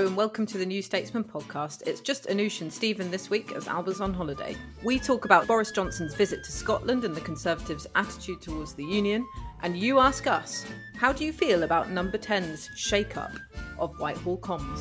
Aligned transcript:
And 0.00 0.16
welcome 0.16 0.46
to 0.46 0.56
the 0.56 0.64
New 0.64 0.80
Statesman 0.80 1.24
podcast. 1.24 1.86
It's 1.86 2.00
just 2.00 2.24
Anoosh 2.24 2.62
and 2.62 2.72
Stephen 2.72 3.10
this 3.10 3.28
week 3.28 3.52
as 3.52 3.66
Ailbhe's 3.66 4.00
on 4.00 4.14
holiday. 4.14 4.56
We 4.82 4.98
talk 4.98 5.26
about 5.26 5.46
Boris 5.46 5.72
Johnson's 5.72 6.14
visit 6.14 6.42
to 6.42 6.50
Scotland 6.50 7.04
and 7.04 7.14
the 7.14 7.20
Conservatives' 7.20 7.86
attitude 7.94 8.40
towards 8.40 8.72
the 8.72 8.82
Union. 8.82 9.26
And 9.62 9.76
you 9.76 9.98
ask 9.98 10.26
us, 10.26 10.64
how 10.96 11.12
do 11.12 11.26
you 11.26 11.34
feel 11.34 11.64
about 11.64 11.90
Number 11.90 12.16
10's 12.16 12.70
shake 12.76 13.18
up 13.18 13.32
of 13.78 13.94
Whitehall 13.98 14.38
Commons? 14.38 14.80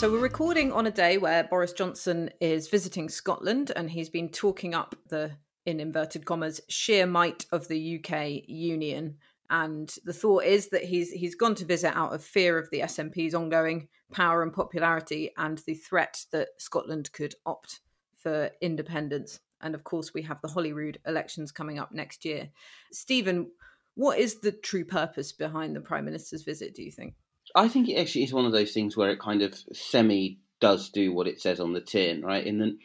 So 0.00 0.10
we're 0.10 0.20
recording 0.20 0.72
on 0.72 0.86
a 0.86 0.90
day 0.90 1.18
where 1.18 1.44
Boris 1.44 1.74
Johnson 1.74 2.30
is 2.40 2.68
visiting 2.68 3.10
Scotland 3.10 3.72
and 3.76 3.90
he's 3.90 4.08
been 4.08 4.30
talking 4.30 4.74
up 4.74 4.94
the 5.08 5.32
in 5.66 5.80
inverted 5.80 6.24
commas 6.24 6.60
sheer 6.68 7.06
might 7.06 7.44
of 7.52 7.68
the 7.68 7.98
UK 7.98 8.48
union 8.48 9.16
and 9.50 9.96
the 10.04 10.12
thought 10.12 10.44
is 10.44 10.68
that 10.68 10.84
he's 10.84 11.10
he's 11.12 11.34
gone 11.34 11.54
to 11.54 11.64
visit 11.64 11.94
out 11.96 12.14
of 12.14 12.24
fear 12.24 12.58
of 12.58 12.70
the 12.70 12.80
SNP's 12.80 13.34
ongoing 13.34 13.88
power 14.12 14.42
and 14.42 14.52
popularity 14.52 15.30
and 15.36 15.58
the 15.66 15.74
threat 15.74 16.24
that 16.32 16.48
Scotland 16.58 17.12
could 17.12 17.34
opt 17.44 17.80
for 18.16 18.50
independence 18.60 19.40
and 19.60 19.74
of 19.74 19.84
course 19.84 20.14
we 20.14 20.22
have 20.22 20.40
the 20.40 20.48
Holyrood 20.48 20.98
elections 21.06 21.52
coming 21.52 21.78
up 21.78 21.92
next 21.92 22.24
year. 22.24 22.48
Stephen, 22.92 23.50
what 23.94 24.18
is 24.18 24.40
the 24.40 24.52
true 24.52 24.84
purpose 24.84 25.32
behind 25.32 25.74
the 25.74 25.80
prime 25.80 26.04
minister's 26.04 26.42
visit 26.42 26.74
do 26.74 26.82
you 26.82 26.92
think? 26.92 27.14
I 27.54 27.68
think 27.68 27.88
it 27.88 27.96
actually 27.96 28.24
is 28.24 28.32
one 28.32 28.44
of 28.44 28.52
those 28.52 28.72
things 28.72 28.96
where 28.96 29.10
it 29.10 29.20
kind 29.20 29.42
of 29.42 29.54
semi 29.72 30.38
does 30.60 30.90
do 30.90 31.12
what 31.12 31.26
it 31.28 31.40
says 31.40 31.60
on 31.60 31.72
the 31.72 31.80
tin, 31.80 32.22
right? 32.22 32.44
In 32.44 32.58
the 32.58 32.76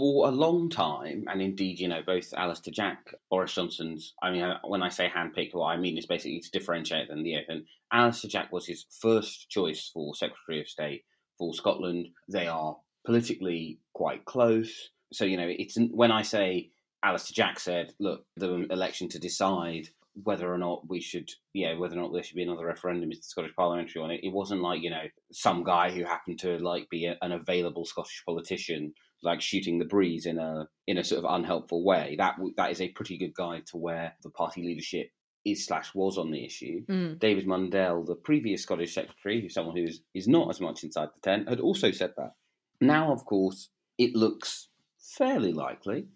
for 0.00 0.28
a 0.28 0.30
long 0.30 0.70
time, 0.70 1.26
and 1.28 1.42
indeed, 1.42 1.78
you 1.78 1.86
know, 1.86 2.00
both 2.00 2.32
Alister 2.34 2.70
Jack, 2.70 3.12
Boris 3.28 3.52
Johnson's. 3.52 4.14
I 4.22 4.30
mean, 4.30 4.42
uh, 4.42 4.58
when 4.64 4.82
I 4.82 4.88
say 4.88 5.10
handpicked, 5.14 5.52
what 5.52 5.66
I 5.66 5.76
mean 5.76 5.98
is 5.98 6.06
basically 6.06 6.40
to 6.40 6.50
differentiate 6.50 7.08
them. 7.08 7.22
The 7.22 7.34
and 7.46 7.66
Alister 7.92 8.26
Jack 8.26 8.50
was 8.50 8.66
his 8.66 8.86
first 9.02 9.50
choice 9.50 9.90
for 9.92 10.14
Secretary 10.14 10.58
of 10.62 10.68
State 10.68 11.04
for 11.36 11.52
Scotland. 11.52 12.08
They 12.30 12.46
are 12.46 12.78
politically 13.04 13.78
quite 13.92 14.24
close, 14.24 14.88
so 15.12 15.26
you 15.26 15.36
know, 15.36 15.50
it's 15.50 15.76
when 15.92 16.10
I 16.10 16.22
say 16.22 16.70
Alister 17.02 17.34
Jack 17.34 17.60
said, 17.60 17.92
"Look, 17.98 18.24
the 18.36 18.66
election 18.70 19.06
to 19.10 19.18
decide." 19.18 19.90
Whether 20.24 20.52
or 20.52 20.58
not 20.58 20.88
we 20.88 21.00
should, 21.00 21.28
yeah, 21.52 21.76
whether 21.76 21.96
or 21.96 22.02
not 22.02 22.12
there 22.12 22.22
should 22.22 22.36
be 22.36 22.42
another 22.42 22.66
referendum 22.66 23.10
is 23.12 23.18
the 23.18 23.24
Scottish 23.24 23.54
parliamentary 23.56 24.02
on 24.02 24.10
it. 24.10 24.20
It 24.22 24.32
wasn't 24.32 24.62
like 24.62 24.82
you 24.82 24.90
know 24.90 25.04
some 25.32 25.64
guy 25.64 25.90
who 25.90 26.04
happened 26.04 26.38
to 26.40 26.58
like 26.58 26.88
be 26.90 27.06
a, 27.06 27.16
an 27.22 27.32
available 27.32 27.84
Scottish 27.84 28.22
politician 28.26 28.92
like 29.22 29.40
shooting 29.40 29.78
the 29.78 29.84
breeze 29.84 30.26
in 30.26 30.38
a 30.38 30.66
in 30.86 30.98
a 30.98 31.04
sort 31.04 31.24
of 31.24 31.30
unhelpful 31.30 31.84
way. 31.84 32.16
That 32.18 32.36
that 32.56 32.70
is 32.70 32.80
a 32.80 32.88
pretty 32.90 33.18
good 33.18 33.34
guide 33.34 33.66
to 33.68 33.76
where 33.76 34.14
the 34.22 34.30
party 34.30 34.62
leadership 34.62 35.10
is 35.44 35.66
slash 35.66 35.94
was 35.94 36.18
on 36.18 36.30
the 36.30 36.44
issue. 36.44 36.84
Mm. 36.86 37.18
David 37.18 37.46
Mundell, 37.46 38.06
the 38.06 38.14
previous 38.14 38.62
Scottish 38.62 38.94
secretary, 38.94 39.40
who's 39.40 39.54
someone 39.54 39.76
who 39.76 39.84
is, 39.84 40.02
is 40.14 40.28
not 40.28 40.50
as 40.50 40.60
much 40.60 40.84
inside 40.84 41.08
the 41.14 41.30
tent, 41.30 41.48
had 41.48 41.60
also 41.60 41.90
said 41.90 42.12
that. 42.16 42.32
Now, 42.80 43.12
of 43.12 43.24
course, 43.24 43.70
it 43.98 44.14
looks 44.14 44.68
fairly 44.98 45.52
likely 45.52 46.06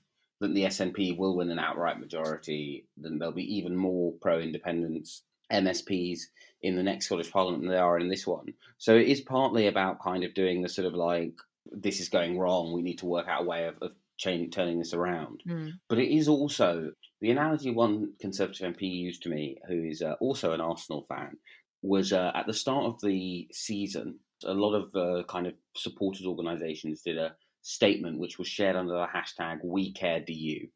that 0.45 0.55
the 0.55 0.65
SNP 0.65 1.17
will 1.17 1.37
win 1.37 1.51
an 1.51 1.59
outright 1.59 1.99
majority, 1.99 2.87
then 2.97 3.19
there'll 3.19 3.35
be 3.35 3.57
even 3.57 3.75
more 3.75 4.13
pro 4.21 4.39
independence 4.39 5.23
MSPs 5.51 6.21
in 6.63 6.77
the 6.77 6.83
next 6.83 7.07
Scottish 7.07 7.31
Parliament 7.31 7.63
than 7.63 7.71
there 7.71 7.85
are 7.85 7.99
in 7.99 8.09
this 8.09 8.27
one. 8.27 8.47
So 8.79 8.95
it 8.95 9.09
is 9.09 9.23
partly 9.23 9.67
about 9.67 10.03
kind 10.03 10.23
of 10.23 10.35
doing 10.35 10.61
the 10.61 10.69
sort 10.69 10.87
of 10.87 10.95
like, 10.95 11.35
this 11.73 12.01
is 12.01 12.09
going 12.09 12.39
wrong, 12.39 12.73
we 12.73 12.83
need 12.83 12.99
to 12.99 13.07
work 13.07 13.27
out 13.27 13.43
a 13.43 13.47
way 13.47 13.67
of, 13.67 13.77
of 13.81 13.93
change, 14.19 14.55
turning 14.55 14.79
this 14.79 14.93
around. 14.93 15.43
Mm. 15.49 15.73
But 15.89 15.99
it 15.99 16.15
is 16.15 16.29
also 16.29 16.91
the 17.21 17.31
analogy 17.31 17.71
one 17.71 18.13
Conservative 18.21 18.75
MP 18.75 18.83
used 18.83 19.23
to 19.23 19.31
me, 19.31 19.57
who 19.67 19.83
is 19.83 20.03
uh, 20.03 20.15
also 20.21 20.53
an 20.53 20.61
Arsenal 20.61 21.07
fan, 21.09 21.37
was 21.83 22.13
uh, 22.13 22.33
at 22.35 22.47
the 22.47 22.53
start 22.53 22.85
of 22.85 23.01
the 23.01 23.49
season, 23.53 24.19
a 24.45 24.53
lot 24.53 24.75
of 24.75 24.95
uh, 24.95 25.23
kind 25.25 25.47
of 25.47 25.55
supporters 25.75 26.27
organisations 26.27 27.03
did 27.03 27.17
a 27.17 27.35
statement 27.65 28.19
which 28.19 28.39
was 28.39 28.47
shared 28.47 28.77
under 28.77 28.93
the 28.93 29.07
hashtag 29.07 29.59
We 29.65 29.93
Care 29.93 30.21
Do 30.21 30.33
You 30.33 30.69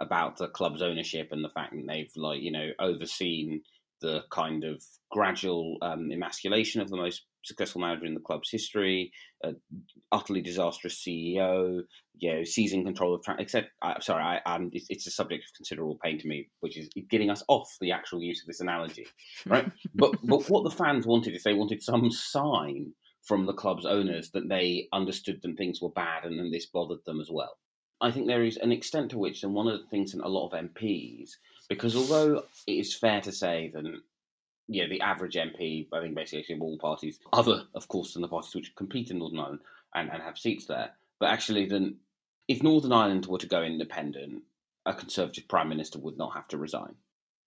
about 0.00 0.36
the 0.36 0.48
club's 0.48 0.82
ownership 0.82 1.28
and 1.32 1.42
the 1.42 1.48
fact 1.48 1.72
that 1.72 1.84
they've 1.88 2.10
like 2.16 2.42
you 2.42 2.52
know 2.52 2.68
overseen 2.78 3.62
the 4.02 4.22
kind 4.30 4.62
of 4.62 4.82
gradual 5.10 5.78
um, 5.80 6.10
emasculation 6.12 6.82
of 6.82 6.90
the 6.90 6.96
most 6.96 7.22
successful 7.44 7.80
manager 7.80 8.04
in 8.04 8.12
the 8.12 8.20
club's 8.20 8.50
history, 8.50 9.10
a 9.42 9.52
utterly 10.12 10.42
disastrous 10.42 11.02
CEO, 11.02 11.80
you 12.18 12.32
know, 12.32 12.44
seizing 12.44 12.84
control 12.84 13.14
of, 13.14 13.22
tra- 13.22 13.36
except, 13.38 13.70
uh, 13.80 13.98
sorry, 14.00 14.22
I, 14.22 14.54
um, 14.54 14.70
it's, 14.72 14.86
it's, 14.90 15.06
a 15.06 15.10
subject 15.10 15.44
of 15.44 15.56
considerable 15.56 15.98
pain 16.02 16.18
to 16.18 16.28
me, 16.28 16.48
which 16.60 16.76
is 16.76 16.90
getting 17.08 17.30
us 17.30 17.42
off 17.48 17.74
the 17.80 17.92
actual 17.92 18.22
use 18.22 18.42
of 18.42 18.48
this 18.48 18.60
analogy, 18.60 19.06
right? 19.46 19.70
but 19.94 20.14
but 20.24 20.48
what 20.50 20.64
the 20.64 20.76
fans 20.76 21.06
wanted 21.06 21.34
is 21.34 21.42
they 21.42 21.54
wanted 21.54 21.82
some 21.82 22.10
sign 22.10 22.92
from 23.26 23.44
the 23.44 23.52
club's 23.52 23.84
owners 23.84 24.30
that 24.30 24.48
they 24.48 24.88
understood 24.92 25.40
that 25.42 25.56
things 25.56 25.82
were 25.82 25.90
bad 25.90 26.24
and 26.24 26.38
then 26.38 26.50
this 26.50 26.66
bothered 26.66 27.04
them 27.04 27.20
as 27.20 27.28
well. 27.30 27.58
I 28.00 28.10
think 28.10 28.26
there 28.26 28.44
is 28.44 28.56
an 28.56 28.72
extent 28.72 29.10
to 29.10 29.18
which, 29.18 29.42
and 29.42 29.54
one 29.54 29.68
of 29.68 29.80
the 29.80 29.86
things 29.86 30.14
in 30.14 30.20
a 30.20 30.28
lot 30.28 30.48
of 30.48 30.52
MPs, 30.52 31.30
because 31.68 31.96
although 31.96 32.44
it 32.66 32.72
is 32.72 32.94
fair 32.94 33.20
to 33.22 33.32
say 33.32 33.70
that 33.74 33.84
yeah, 34.68 34.86
the 34.88 35.00
average 35.00 35.34
MP, 35.34 35.86
I 35.92 36.00
think 36.00 36.14
basically 36.14 36.54
of 36.54 36.62
all 36.62 36.78
parties, 36.78 37.18
other 37.32 37.64
of 37.74 37.88
course 37.88 38.12
than 38.12 38.22
the 38.22 38.28
parties 38.28 38.54
which 38.54 38.74
compete 38.76 39.10
in 39.10 39.18
Northern 39.18 39.40
Ireland 39.40 39.60
and, 39.94 40.10
and 40.12 40.22
have 40.22 40.38
seats 40.38 40.66
there, 40.66 40.90
but 41.18 41.30
actually 41.30 41.66
then 41.66 41.96
if 42.48 42.62
Northern 42.62 42.92
Ireland 42.92 43.26
were 43.26 43.38
to 43.38 43.46
go 43.46 43.62
independent, 43.62 44.42
a 44.84 44.94
Conservative 44.94 45.48
Prime 45.48 45.68
Minister 45.68 45.98
would 45.98 46.16
not 46.16 46.34
have 46.34 46.46
to 46.48 46.58
resign. 46.58 46.94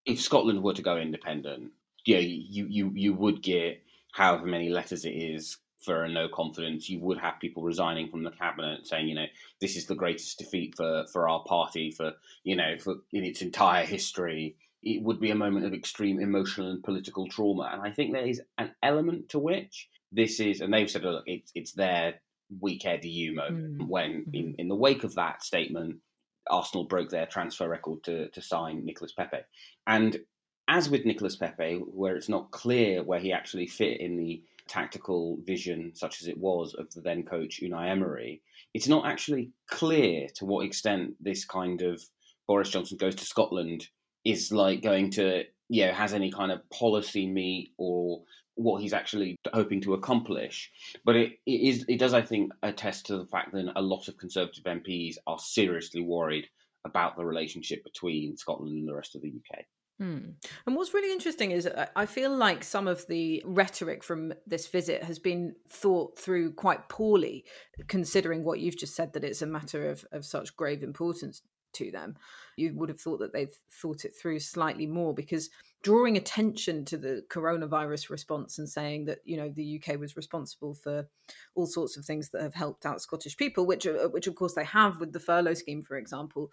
If 0.06 0.20
Scotland 0.20 0.62
were 0.62 0.74
to 0.74 0.82
go 0.82 0.98
independent, 0.98 1.72
yeah, 2.06 2.20
you 2.20 2.66
you 2.68 2.92
you 2.96 3.14
would 3.14 3.42
get 3.42 3.84
however 4.12 4.46
many 4.46 4.70
letters 4.70 5.06
it 5.06 5.12
is 5.12 5.58
for 5.82 6.04
a 6.04 6.10
no 6.10 6.28
confidence, 6.28 6.90
you 6.90 7.00
would 7.00 7.18
have 7.18 7.40
people 7.40 7.64
resigning 7.64 8.10
from 8.10 8.24
the 8.24 8.32
cabinet 8.32 8.86
saying, 8.86 9.08
you 9.08 9.16
know, 9.16 9.26
this 9.62 9.76
is 9.76 9.86
the 9.86 9.96
greatest 9.96 10.38
defeat 10.38 10.76
for, 10.76 11.06
for 11.12 11.28
our 11.30 11.44
party 11.44 11.92
for, 11.92 12.14
you 12.44 12.56
know, 12.56 12.78
for 12.78 12.96
in 13.14 13.24
its 13.24 13.42
entire 13.42 13.86
history. 13.86 14.56
It 14.84 15.04
would 15.04 15.20
be 15.20 15.32
a 15.32 15.36
moment 15.36 15.66
of 15.66 15.74
extreme 15.74 16.20
emotional 16.20 16.72
and 16.72 16.84
political 16.84 17.28
trauma. 17.28 17.70
And 17.74 17.82
I 17.82 17.92
think 17.92 18.14
there 18.14 18.26
is 18.26 18.42
an 18.58 18.72
element 18.84 19.30
to 19.30 19.40
which 19.40 19.90
this 20.12 20.40
is, 20.40 20.62
and 20.62 20.74
they've 20.74 20.90
said, 20.90 21.06
oh, 21.06 21.12
look, 21.12 21.24
it's, 21.28 21.52
it's 21.56 21.74
their 21.74 22.16
weak 22.60 22.82
do 22.82 23.34
moment 23.34 23.78
mm-hmm. 23.78 23.88
when 23.88 24.26
in, 24.34 24.46
mm-hmm. 24.46 24.52
in 24.58 24.68
the 24.68 24.76
wake 24.76 25.04
of 25.04 25.16
that 25.16 25.44
statement, 25.44 25.98
Arsenal 26.50 26.86
broke 26.86 27.10
their 27.10 27.26
transfer 27.26 27.70
record 27.70 28.04
to, 28.04 28.30
to 28.30 28.42
sign 28.42 28.86
Nicolas 28.86 29.14
Pepe. 29.14 29.38
And 29.86 30.20
as 30.68 30.90
with 30.90 31.06
Nicolas 31.06 31.36
Pepe, 31.36 31.76
where 31.78 32.16
it's 32.16 32.30
not 32.30 32.52
clear 32.52 33.04
where 33.04 33.20
he 33.20 33.34
actually 33.34 33.68
fit 33.68 34.00
in 34.00 34.18
the 34.18 34.44
tactical 34.70 35.40
vision, 35.44 35.92
such 35.96 36.22
as 36.22 36.28
it 36.28 36.38
was, 36.38 36.74
of 36.76 36.90
the 36.94 37.02
then 37.02 37.24
coach 37.24 37.60
Unai 37.62 37.90
Emery, 37.90 38.42
it's 38.74 38.88
not 38.88 39.06
actually 39.06 39.52
clear 39.70 40.28
to 40.36 40.46
what 40.46 40.66
extent 40.66 41.16
this 41.20 41.44
kind 41.44 41.82
of 41.82 42.02
Boris 42.48 42.70
Johnson 42.70 42.98
goes 42.98 43.16
to 43.16 43.26
Scotland 43.26 43.88
is 44.24 44.52
like 44.52 44.82
going 44.82 45.12
to 45.12 45.44
you 45.70 45.86
know, 45.86 45.94
has 45.94 46.14
any 46.14 46.32
kind 46.32 46.52
of 46.52 46.68
policy 46.70 47.28
meet 47.28 47.72
or 47.78 48.22
what 48.56 48.82
he's 48.82 48.94
actually 48.94 49.38
hoping 49.54 49.80
to 49.82 49.94
accomplish. 49.94 50.72
But 51.06 51.16
it, 51.16 51.34
it 51.46 51.52
is 51.52 51.86
it 51.88 52.00
does 52.00 52.14
I 52.14 52.22
think 52.22 52.52
attest 52.64 53.06
to 53.06 53.18
the 53.18 53.26
fact 53.26 53.54
that 53.54 53.72
a 53.76 53.82
lot 53.82 54.08
of 54.08 54.18
Conservative 54.18 54.64
MPs 54.64 55.16
are 55.28 55.40
seriously 55.40 56.02
worried 56.02 56.48
about 56.86 57.16
the 57.16 57.26
relationship 57.26 57.84
between 57.84 58.36
Scotland 58.36 58.78
and 58.78 58.88
the 58.88 58.96
rest 58.96 59.16
of 59.16 59.22
the 59.22 59.30
UK. 59.30 59.66
Hmm. 60.00 60.30
And 60.66 60.78
what's 60.78 60.94
really 60.94 61.12
interesting 61.12 61.52
is 61.52 61.68
uh, 61.68 61.88
I 61.94 62.06
feel 62.06 62.34
like 62.34 62.64
some 62.64 62.88
of 62.88 63.06
the 63.08 63.44
rhetoric 63.46 64.02
from 64.02 64.34
this 64.48 64.68
visit 64.68 65.04
has 65.04 65.20
been 65.20 65.56
thought 65.68 66.18
through 66.18 66.54
quite 66.54 66.88
poorly, 66.88 67.44
considering 67.88 68.46
what 68.46 68.62
you've 68.62 68.78
just 68.78 68.96
said 68.96 69.12
that 69.14 69.26
it's 69.26 69.42
a 69.42 69.48
matter 69.48 69.90
of, 69.90 70.06
of 70.14 70.24
such 70.24 70.56
grave 70.56 70.84
importance 70.84 71.42
to 71.74 71.92
them. 71.92 72.16
You 72.56 72.74
would 72.76 72.88
have 72.88 73.02
thought 73.02 73.20
that 73.20 73.34
they've 73.34 73.54
thought 73.72 74.06
it 74.06 74.16
through 74.16 74.40
slightly 74.40 74.88
more 74.88 75.14
because 75.14 75.50
drawing 75.82 76.18
attention 76.18 76.84
to 76.86 76.98
the 76.98 77.24
coronavirus 77.30 78.10
response 78.10 78.60
and 78.60 78.68
saying 78.68 79.06
that 79.06 79.20
you 79.24 79.38
know 79.38 79.50
the 79.50 79.82
UK 79.82 80.00
was 80.00 80.18
responsible 80.18 80.74
for 80.74 81.08
all 81.56 81.66
sorts 81.66 81.96
of 81.96 82.04
things 82.04 82.30
that 82.30 82.42
have 82.42 82.54
helped 82.54 82.86
out 82.86 83.02
Scottish 83.02 83.38
people, 83.38 83.66
which 83.66 83.88
uh, 83.88 84.10
which 84.10 84.28
of 84.28 84.36
course 84.36 84.54
they 84.54 84.66
have 84.66 85.00
with 85.00 85.14
the 85.14 85.20
furlough 85.20 85.54
scheme, 85.54 85.82
for 85.82 85.98
example, 85.98 86.52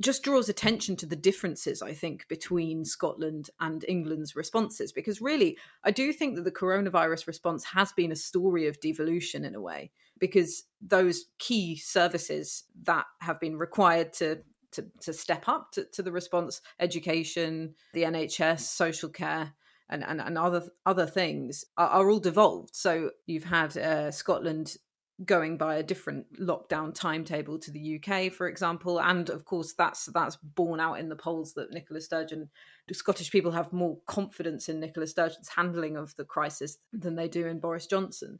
just 0.00 0.22
draws 0.22 0.48
attention 0.48 0.96
to 0.96 1.06
the 1.06 1.16
differences 1.16 1.82
I 1.82 1.92
think 1.92 2.26
between 2.28 2.84
Scotland 2.84 3.50
and 3.60 3.84
England's 3.88 4.36
responses. 4.36 4.92
Because 4.92 5.20
really, 5.20 5.56
I 5.84 5.90
do 5.90 6.12
think 6.12 6.36
that 6.36 6.44
the 6.44 6.52
coronavirus 6.52 7.26
response 7.26 7.64
has 7.64 7.92
been 7.92 8.12
a 8.12 8.16
story 8.16 8.66
of 8.68 8.80
devolution 8.80 9.44
in 9.44 9.54
a 9.54 9.60
way, 9.60 9.90
because 10.18 10.64
those 10.80 11.26
key 11.38 11.76
services 11.76 12.64
that 12.82 13.06
have 13.20 13.40
been 13.40 13.56
required 13.56 14.12
to 14.14 14.38
to, 14.78 14.86
to 15.00 15.12
step 15.12 15.48
up 15.48 15.72
to, 15.72 15.84
to 15.84 16.02
the 16.02 16.12
response 16.12 16.60
education 16.80 17.74
the 17.92 18.02
nhs 18.02 18.60
social 18.60 19.08
care 19.08 19.52
and, 19.90 20.04
and, 20.04 20.20
and 20.20 20.36
other 20.38 20.68
other 20.86 21.06
things 21.06 21.64
are, 21.76 21.88
are 21.88 22.10
all 22.10 22.20
devolved 22.20 22.74
so 22.74 23.10
you've 23.26 23.44
had 23.44 23.76
uh, 23.76 24.10
scotland 24.10 24.76
going 25.24 25.56
by 25.56 25.74
a 25.74 25.82
different 25.82 26.26
lockdown 26.40 26.94
timetable 26.94 27.58
to 27.58 27.72
the 27.72 28.00
UK, 28.00 28.32
for 28.32 28.46
example, 28.46 29.00
and 29.00 29.28
of 29.30 29.44
course 29.44 29.72
that's 29.72 30.06
that's 30.06 30.36
borne 30.36 30.78
out 30.78 30.94
in 30.94 31.08
the 31.08 31.16
polls 31.16 31.54
that 31.54 31.72
Nicola 31.72 32.00
Sturgeon, 32.00 32.50
Scottish 32.92 33.30
people 33.30 33.50
have 33.50 33.72
more 33.72 33.98
confidence 34.06 34.68
in 34.68 34.78
Nicola 34.78 35.06
Sturgeon's 35.06 35.48
handling 35.48 35.96
of 35.96 36.14
the 36.16 36.24
crisis 36.24 36.78
than 36.92 37.16
they 37.16 37.28
do 37.28 37.46
in 37.46 37.58
Boris 37.58 37.86
Johnson. 37.86 38.38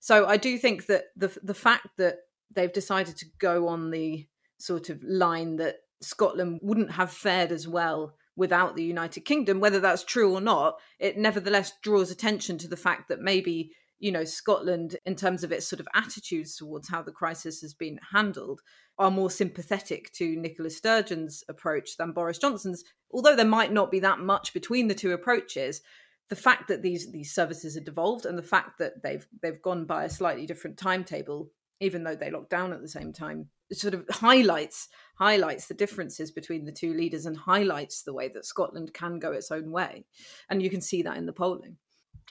So 0.00 0.26
I 0.26 0.36
do 0.36 0.58
think 0.58 0.86
that 0.86 1.06
the 1.16 1.32
the 1.42 1.54
fact 1.54 1.88
that 1.96 2.18
they've 2.54 2.72
decided 2.72 3.16
to 3.18 3.26
go 3.38 3.68
on 3.68 3.90
the 3.90 4.26
sort 4.58 4.90
of 4.90 5.02
line 5.02 5.56
that 5.56 5.76
Scotland 6.00 6.60
wouldn't 6.62 6.92
have 6.92 7.12
fared 7.12 7.52
as 7.52 7.66
well 7.66 8.14
without 8.36 8.76
the 8.76 8.84
United 8.84 9.22
Kingdom, 9.22 9.58
whether 9.58 9.80
that's 9.80 10.04
true 10.04 10.32
or 10.32 10.40
not, 10.40 10.78
it 11.00 11.18
nevertheless 11.18 11.72
draws 11.82 12.10
attention 12.10 12.56
to 12.58 12.68
the 12.68 12.76
fact 12.76 13.08
that 13.08 13.20
maybe, 13.20 13.72
you 13.98 14.12
know, 14.12 14.24
Scotland, 14.24 14.96
in 15.04 15.16
terms 15.16 15.42
of 15.42 15.50
its 15.50 15.66
sort 15.66 15.80
of 15.80 15.88
attitudes 15.92 16.56
towards 16.56 16.88
how 16.88 17.02
the 17.02 17.10
crisis 17.10 17.60
has 17.62 17.74
been 17.74 17.98
handled, 18.12 18.60
are 18.96 19.10
more 19.10 19.30
sympathetic 19.30 20.12
to 20.12 20.36
Nicola 20.36 20.70
Sturgeon's 20.70 21.42
approach 21.48 21.96
than 21.96 22.12
Boris 22.12 22.38
Johnson's. 22.38 22.84
Although 23.10 23.34
there 23.34 23.44
might 23.44 23.72
not 23.72 23.90
be 23.90 24.00
that 24.00 24.20
much 24.20 24.54
between 24.54 24.86
the 24.86 24.94
two 24.94 25.12
approaches, 25.12 25.80
the 26.28 26.36
fact 26.36 26.68
that 26.68 26.82
these 26.82 27.10
these 27.10 27.34
services 27.34 27.76
are 27.76 27.80
devolved 27.80 28.26
and 28.26 28.36
the 28.36 28.42
fact 28.42 28.78
that 28.78 29.02
they've 29.02 29.26
they've 29.42 29.62
gone 29.62 29.84
by 29.84 30.04
a 30.04 30.10
slightly 30.10 30.46
different 30.46 30.76
timetable, 30.76 31.50
even 31.80 32.04
though 32.04 32.16
they 32.16 32.30
locked 32.30 32.50
down 32.50 32.72
at 32.72 32.82
the 32.82 32.88
same 32.88 33.12
time, 33.12 33.48
sort 33.72 33.94
of 33.94 34.04
highlights 34.10 34.88
highlights 35.18 35.66
the 35.66 35.74
differences 35.74 36.30
between 36.30 36.64
the 36.64 36.72
two 36.72 36.94
leaders 36.94 37.26
and 37.26 37.36
highlights 37.36 38.02
the 38.02 38.12
way 38.14 38.28
that 38.28 38.46
Scotland 38.46 38.94
can 38.94 39.18
go 39.18 39.32
its 39.32 39.50
own 39.50 39.70
way, 39.70 40.04
and 40.48 40.62
you 40.62 40.70
can 40.70 40.80
see 40.80 41.02
that 41.02 41.16
in 41.16 41.26
the 41.26 41.32
polling. 41.32 41.76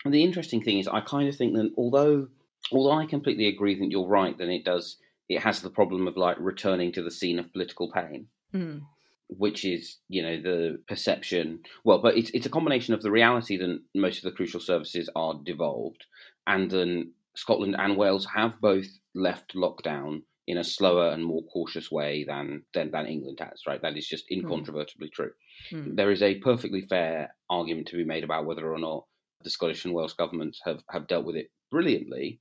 And 0.05 0.13
the 0.13 0.23
interesting 0.23 0.61
thing 0.61 0.79
is, 0.79 0.87
I 0.87 1.01
kind 1.01 1.27
of 1.27 1.35
think 1.35 1.53
that 1.55 1.71
although 1.77 2.27
although 2.71 2.91
I 2.91 3.05
completely 3.05 3.47
agree 3.47 3.77
that 3.79 3.91
you're 3.91 4.07
right, 4.07 4.37
then 4.37 4.49
it 4.49 4.63
does 4.63 4.97
it 5.29 5.41
has 5.41 5.61
the 5.61 5.69
problem 5.69 6.07
of 6.07 6.17
like 6.17 6.37
returning 6.39 6.91
to 6.93 7.03
the 7.03 7.11
scene 7.11 7.39
of 7.39 7.51
political 7.51 7.91
pain. 7.91 8.27
Mm. 8.53 8.81
Which 9.29 9.65
is, 9.65 9.97
you 10.07 10.21
know, 10.21 10.41
the 10.41 10.79
perception. 10.87 11.59
Well, 11.83 11.99
but 11.99 12.17
it's 12.17 12.31
it's 12.33 12.45
a 12.45 12.49
combination 12.51 12.93
of 12.93 13.01
the 13.01 13.11
reality 13.11 13.57
that 13.57 13.81
most 13.93 14.17
of 14.19 14.23
the 14.23 14.31
crucial 14.31 14.61
services 14.61 15.09
are 15.17 15.37
devolved, 15.43 16.05
and 16.45 16.71
then 16.71 17.11
Scotland 17.35 17.75
and 17.77 17.97
Wales 17.97 18.25
have 18.33 18.61
both 18.61 18.87
left 19.13 19.53
lockdown 19.53 20.21
in 20.47 20.57
a 20.57 20.63
slower 20.63 21.09
and 21.09 21.23
more 21.23 21.43
cautious 21.43 21.91
way 21.91 22.23
than 22.23 22.63
than, 22.73 22.91
than 22.91 23.05
England 23.05 23.39
has. 23.39 23.61
Right, 23.67 23.81
that 23.81 23.97
is 23.97 24.07
just 24.07 24.25
hmm. 24.29 24.39
incontrovertibly 24.39 25.09
mm. 25.09 25.13
true. 25.13 25.31
Mm. 25.71 25.95
There 25.95 26.11
is 26.11 26.21
a 26.21 26.35
perfectly 26.35 26.81
fair 26.81 27.35
argument 27.49 27.87
to 27.89 27.97
be 27.97 28.05
made 28.05 28.23
about 28.23 28.45
whether 28.45 28.71
or 28.71 28.79
not 28.79 29.05
the 29.43 29.49
Scottish 29.49 29.85
and 29.85 29.93
Welsh 29.93 30.13
governments 30.13 30.61
have 30.65 30.81
have 30.89 31.07
dealt 31.07 31.25
with 31.25 31.35
it 31.35 31.51
brilliantly, 31.69 32.39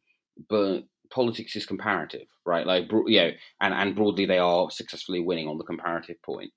but 0.49 0.85
politics 1.11 1.57
is 1.57 1.67
comparative, 1.67 2.27
right? 2.45 2.67
Like, 2.67 2.91
you 3.07 3.21
know, 3.21 3.31
and 3.61 3.75
and 3.75 3.95
broadly 3.95 4.27
they 4.27 4.39
are 4.39 4.71
successfully 4.71 5.21
winning 5.21 5.49
on 5.49 5.59
the 5.59 5.65
comparative 5.65 6.21
point. 6.23 6.53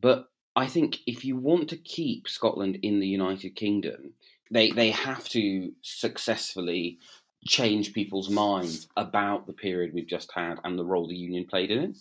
But 0.00 0.26
I 0.56 0.66
think 0.66 0.98
if 1.06 1.24
you 1.24 1.36
want 1.36 1.68
to 1.70 1.76
keep 1.76 2.28
Scotland 2.28 2.78
in 2.82 3.00
the 3.00 3.08
United 3.08 3.56
Kingdom, 3.56 4.14
they 4.50 4.70
they 4.70 4.90
have 4.90 5.28
to 5.30 5.72
successfully 5.82 6.98
change 7.46 7.92
people's 7.92 8.30
minds 8.30 8.88
about 8.96 9.46
the 9.46 9.52
period 9.52 9.92
we've 9.92 10.06
just 10.06 10.32
had 10.32 10.58
and 10.64 10.78
the 10.78 10.84
role 10.84 11.06
the 11.06 11.14
union 11.14 11.46
played 11.46 11.70
in 11.70 11.78
it. 11.78 11.96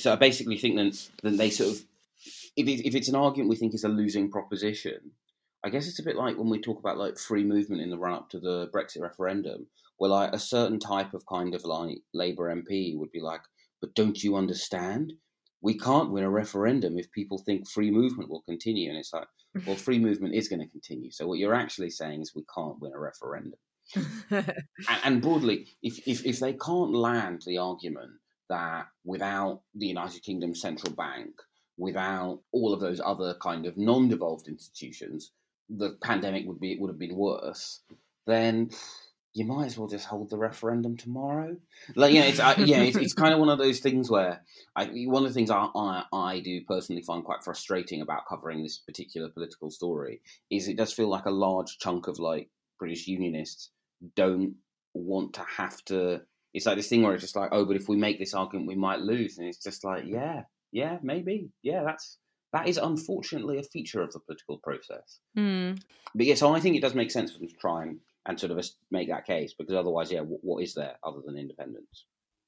So 0.00 0.12
I 0.12 0.16
basically 0.16 0.58
think 0.58 0.76
that, 0.76 1.08
that 1.22 1.36
they 1.36 1.50
sort 1.50 1.70
of, 1.70 1.84
if, 2.56 2.66
it, 2.66 2.86
if 2.86 2.94
it's 2.94 3.08
an 3.08 3.14
argument 3.14 3.50
we 3.50 3.56
think 3.56 3.74
is 3.74 3.84
a 3.84 3.88
losing 3.88 4.30
proposition, 4.30 5.12
I 5.64 5.70
guess 5.70 5.86
it's 5.86 5.98
a 5.98 6.04
bit 6.04 6.16
like 6.16 6.36
when 6.36 6.48
we 6.48 6.60
talk 6.60 6.78
about 6.78 6.98
like 6.98 7.18
free 7.18 7.44
movement 7.44 7.82
in 7.82 7.90
the 7.90 7.98
run 7.98 8.14
up 8.14 8.30
to 8.30 8.40
the 8.40 8.68
Brexit 8.74 9.02
referendum, 9.02 9.66
where 9.98 10.10
like 10.10 10.32
a 10.32 10.38
certain 10.38 10.78
type 10.78 11.12
of 11.12 11.26
kind 11.26 11.54
of 11.54 11.64
like 11.64 11.98
Labour 12.14 12.54
MP 12.54 12.96
would 12.96 13.12
be 13.12 13.20
like, 13.20 13.42
but 13.80 13.94
don't 13.94 14.22
you 14.22 14.36
understand? 14.36 15.12
We 15.62 15.76
can't 15.76 16.10
win 16.10 16.24
a 16.24 16.30
referendum 16.30 16.98
if 16.98 17.12
people 17.12 17.38
think 17.38 17.68
free 17.68 17.90
movement 17.90 18.30
will 18.30 18.42
continue. 18.42 18.88
And 18.88 18.98
it's 18.98 19.12
like, 19.12 19.28
well, 19.66 19.76
free 19.76 19.98
movement 19.98 20.34
is 20.34 20.48
going 20.48 20.60
to 20.60 20.68
continue. 20.68 21.10
So 21.10 21.26
what 21.26 21.38
you're 21.38 21.54
actually 21.54 21.90
saying 21.90 22.22
is 22.22 22.34
we 22.34 22.44
can't 22.54 22.80
win 22.80 22.92
a 22.94 22.98
referendum 22.98 23.58
and, 25.04 25.22
broadly, 25.22 25.66
if, 25.82 26.06
if, 26.06 26.24
if 26.24 26.40
they 26.40 26.52
can't 26.52 26.94
land 26.94 27.42
the 27.46 27.58
argument 27.58 28.12
that 28.48 28.86
without 29.04 29.62
the 29.74 29.86
United 29.86 30.22
Kingdom 30.22 30.54
central 30.54 30.92
bank, 30.94 31.30
without 31.76 32.40
all 32.52 32.74
of 32.74 32.80
those 32.80 33.00
other 33.04 33.34
kind 33.40 33.66
of 33.66 33.76
non-devolved 33.76 34.48
institutions, 34.48 35.32
the 35.68 35.96
pandemic 36.02 36.46
would 36.46 36.60
be 36.60 36.76
would 36.78 36.90
have 36.90 36.98
been 36.98 37.16
worse. 37.16 37.80
Then 38.26 38.70
you 39.32 39.44
might 39.44 39.66
as 39.66 39.78
well 39.78 39.88
just 39.88 40.06
hold 40.06 40.28
the 40.28 40.36
referendum 40.36 40.96
tomorrow. 40.96 41.56
Like, 41.94 42.12
yeah, 42.12 42.24
it's 42.24 42.38
yeah, 42.38 42.82
it's, 42.82 42.96
it's, 42.96 43.14
kind 43.14 43.32
of 43.32 43.38
one 43.38 43.48
of 43.48 43.58
those 43.58 43.78
things 43.78 44.10
where 44.10 44.42
I, 44.74 44.86
one 45.06 45.22
of 45.22 45.30
the 45.30 45.34
things 45.34 45.50
I, 45.50 45.68
I, 45.74 46.04
I 46.12 46.40
do 46.40 46.60
personally 46.66 47.02
find 47.02 47.24
quite 47.24 47.44
frustrating 47.44 48.02
about 48.02 48.26
covering 48.28 48.62
this 48.62 48.78
particular 48.78 49.28
political 49.28 49.70
story 49.70 50.20
is 50.50 50.66
it 50.66 50.76
does 50.76 50.92
feel 50.92 51.08
like 51.08 51.26
a 51.26 51.30
large 51.30 51.78
chunk 51.78 52.08
of 52.08 52.18
like 52.18 52.48
British 52.78 53.06
Unionists 53.06 53.70
don't 54.16 54.54
want 54.94 55.34
to 55.34 55.42
have 55.56 55.84
to. 55.86 56.22
It's 56.52 56.66
like 56.66 56.76
this 56.76 56.88
thing 56.88 57.02
where 57.02 57.14
it's 57.14 57.22
just 57.22 57.36
like, 57.36 57.50
oh, 57.52 57.64
but 57.64 57.76
if 57.76 57.88
we 57.88 57.96
make 57.96 58.18
this 58.18 58.34
argument, 58.34 58.66
we 58.66 58.74
might 58.74 59.00
lose, 59.00 59.38
and 59.38 59.46
it's 59.46 59.62
just 59.62 59.84
like, 59.84 60.04
yeah, 60.06 60.42
yeah, 60.72 60.98
maybe, 61.02 61.50
yeah, 61.62 61.84
that's 61.84 62.18
that 62.52 62.68
is 62.68 62.78
unfortunately 62.78 63.58
a 63.58 63.62
feature 63.62 64.02
of 64.02 64.12
the 64.12 64.20
political 64.20 64.58
process. 64.58 65.20
Mm. 65.38 65.80
But 66.14 66.26
yeah, 66.26 66.34
so 66.34 66.54
I 66.54 66.60
think 66.60 66.76
it 66.76 66.82
does 66.82 66.94
make 66.94 67.10
sense 67.10 67.32
for 67.32 67.38
them 67.38 67.48
to 67.48 67.54
try 67.54 67.82
and, 67.82 68.00
and 68.26 68.38
sort 68.38 68.52
of 68.52 68.64
make 68.90 69.08
that 69.08 69.26
case 69.26 69.54
because 69.54 69.74
otherwise, 69.74 70.10
yeah, 70.10 70.20
what, 70.20 70.40
what 70.42 70.62
is 70.62 70.74
there 70.74 70.96
other 71.04 71.20
than 71.24 71.38
independence? 71.38 72.06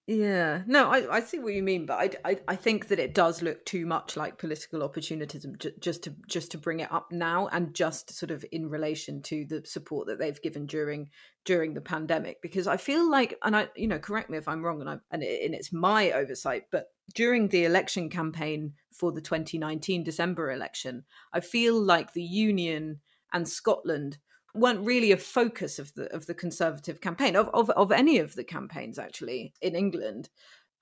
Yeah, 0.09 0.63
no, 0.67 0.91
I, 0.91 1.19
I 1.19 1.21
see 1.21 1.39
what 1.39 1.55
you 1.55 1.63
mean, 1.63 1.87
but 1.87 1.95
I, 2.25 2.31
I, 2.31 2.41
I 2.49 2.57
think 2.57 2.89
that 2.89 2.99
it 2.99 3.15
does 3.15 3.41
look 3.41 3.65
too 3.65 3.87
much 3.87 4.17
like 4.17 4.37
political 4.37 4.83
opportunism 4.83 5.57
j- 5.59 5.75
just 5.79 6.03
to 6.05 6.15
just 6.27 6.51
to 6.51 6.59
bring 6.59 6.81
it 6.81 6.91
up 6.91 7.13
now, 7.13 7.47
and 7.53 7.73
just 7.73 8.13
sort 8.13 8.33
of 8.33 8.45
in 8.51 8.69
relation 8.69 9.23
to 9.23 9.45
the 9.45 9.63
support 9.65 10.09
that 10.09 10.19
they've 10.19 10.43
given 10.43 10.67
during 10.67 11.09
during 11.45 11.75
the 11.75 11.81
pandemic. 11.81 12.43
Because 12.43 12.67
I 12.67 12.79
feel 12.79 13.09
like, 13.09 13.39
and 13.45 13.55
I, 13.55 13.69
you 13.77 13.87
know, 13.87 14.01
correct 14.01 14.29
me 14.29 14.39
if 14.39 14.49
I'm 14.49 14.65
wrong, 14.65 14.81
and 14.81 14.91
I 14.91 14.97
and, 15.13 15.23
it, 15.23 15.45
and 15.45 15.55
it's 15.55 15.73
my 15.73 16.11
oversight, 16.11 16.65
but 16.73 16.89
during 17.15 17.47
the 17.47 17.65
election 17.65 18.11
campaign 18.11 18.73
for 18.93 19.13
the 19.13 19.21
2019 19.21 20.03
December 20.03 20.51
election, 20.51 21.05
I 21.33 21.39
feel 21.39 21.81
like 21.81 22.13
the 22.13 22.25
Union 22.25 23.01
and 23.33 23.49
Scotland 23.49 24.19
weren't 24.55 24.85
really 24.85 25.13
a 25.13 25.17
focus 25.17 25.79
of 25.79 25.95
the 25.95 26.13
of 26.15 26.27
the 26.27 26.35
conservative 26.35 27.01
campaign 27.01 27.37
of 27.37 27.49
of, 27.55 27.71
of 27.71 27.93
any 27.93 28.19
of 28.19 28.35
the 28.35 28.45
campaigns 28.45 28.99
actually 28.99 29.55
in 29.61 29.75
England. 29.75 30.29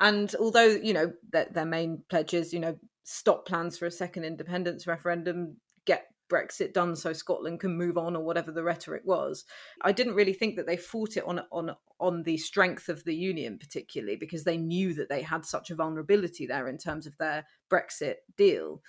And 0.00 0.34
although 0.40 0.66
you 0.66 0.92
know 0.92 1.12
their, 1.30 1.46
their 1.50 1.66
main 1.66 2.02
pledges, 2.08 2.52
you 2.52 2.60
know, 2.60 2.76
stop 3.04 3.46
plans 3.46 3.78
for 3.78 3.86
a 3.86 3.90
second 3.90 4.24
independence 4.24 4.86
referendum, 4.86 5.56
get 5.84 6.06
Brexit 6.30 6.72
done 6.72 6.96
so 6.96 7.12
Scotland 7.12 7.60
can 7.60 7.76
move 7.76 7.98
on, 7.98 8.16
or 8.16 8.24
whatever 8.24 8.50
the 8.50 8.62
rhetoric 8.62 9.02
was. 9.04 9.44
I 9.82 9.92
didn't 9.92 10.14
really 10.14 10.32
think 10.32 10.56
that 10.56 10.66
they 10.66 10.76
fought 10.76 11.16
it 11.16 11.24
on 11.26 11.42
on 11.52 11.76
on 11.98 12.22
the 12.22 12.38
strength 12.38 12.88
of 12.88 13.04
the 13.04 13.14
union, 13.14 13.58
particularly 13.58 14.16
because 14.16 14.44
they 14.44 14.56
knew 14.56 14.94
that 14.94 15.08
they 15.08 15.22
had 15.22 15.44
such 15.44 15.70
a 15.70 15.74
vulnerability 15.74 16.46
there 16.46 16.66
in 16.66 16.78
terms 16.78 17.06
of 17.06 17.16
their 17.18 17.44
Brexit 17.70 18.16
deal. 18.36 18.82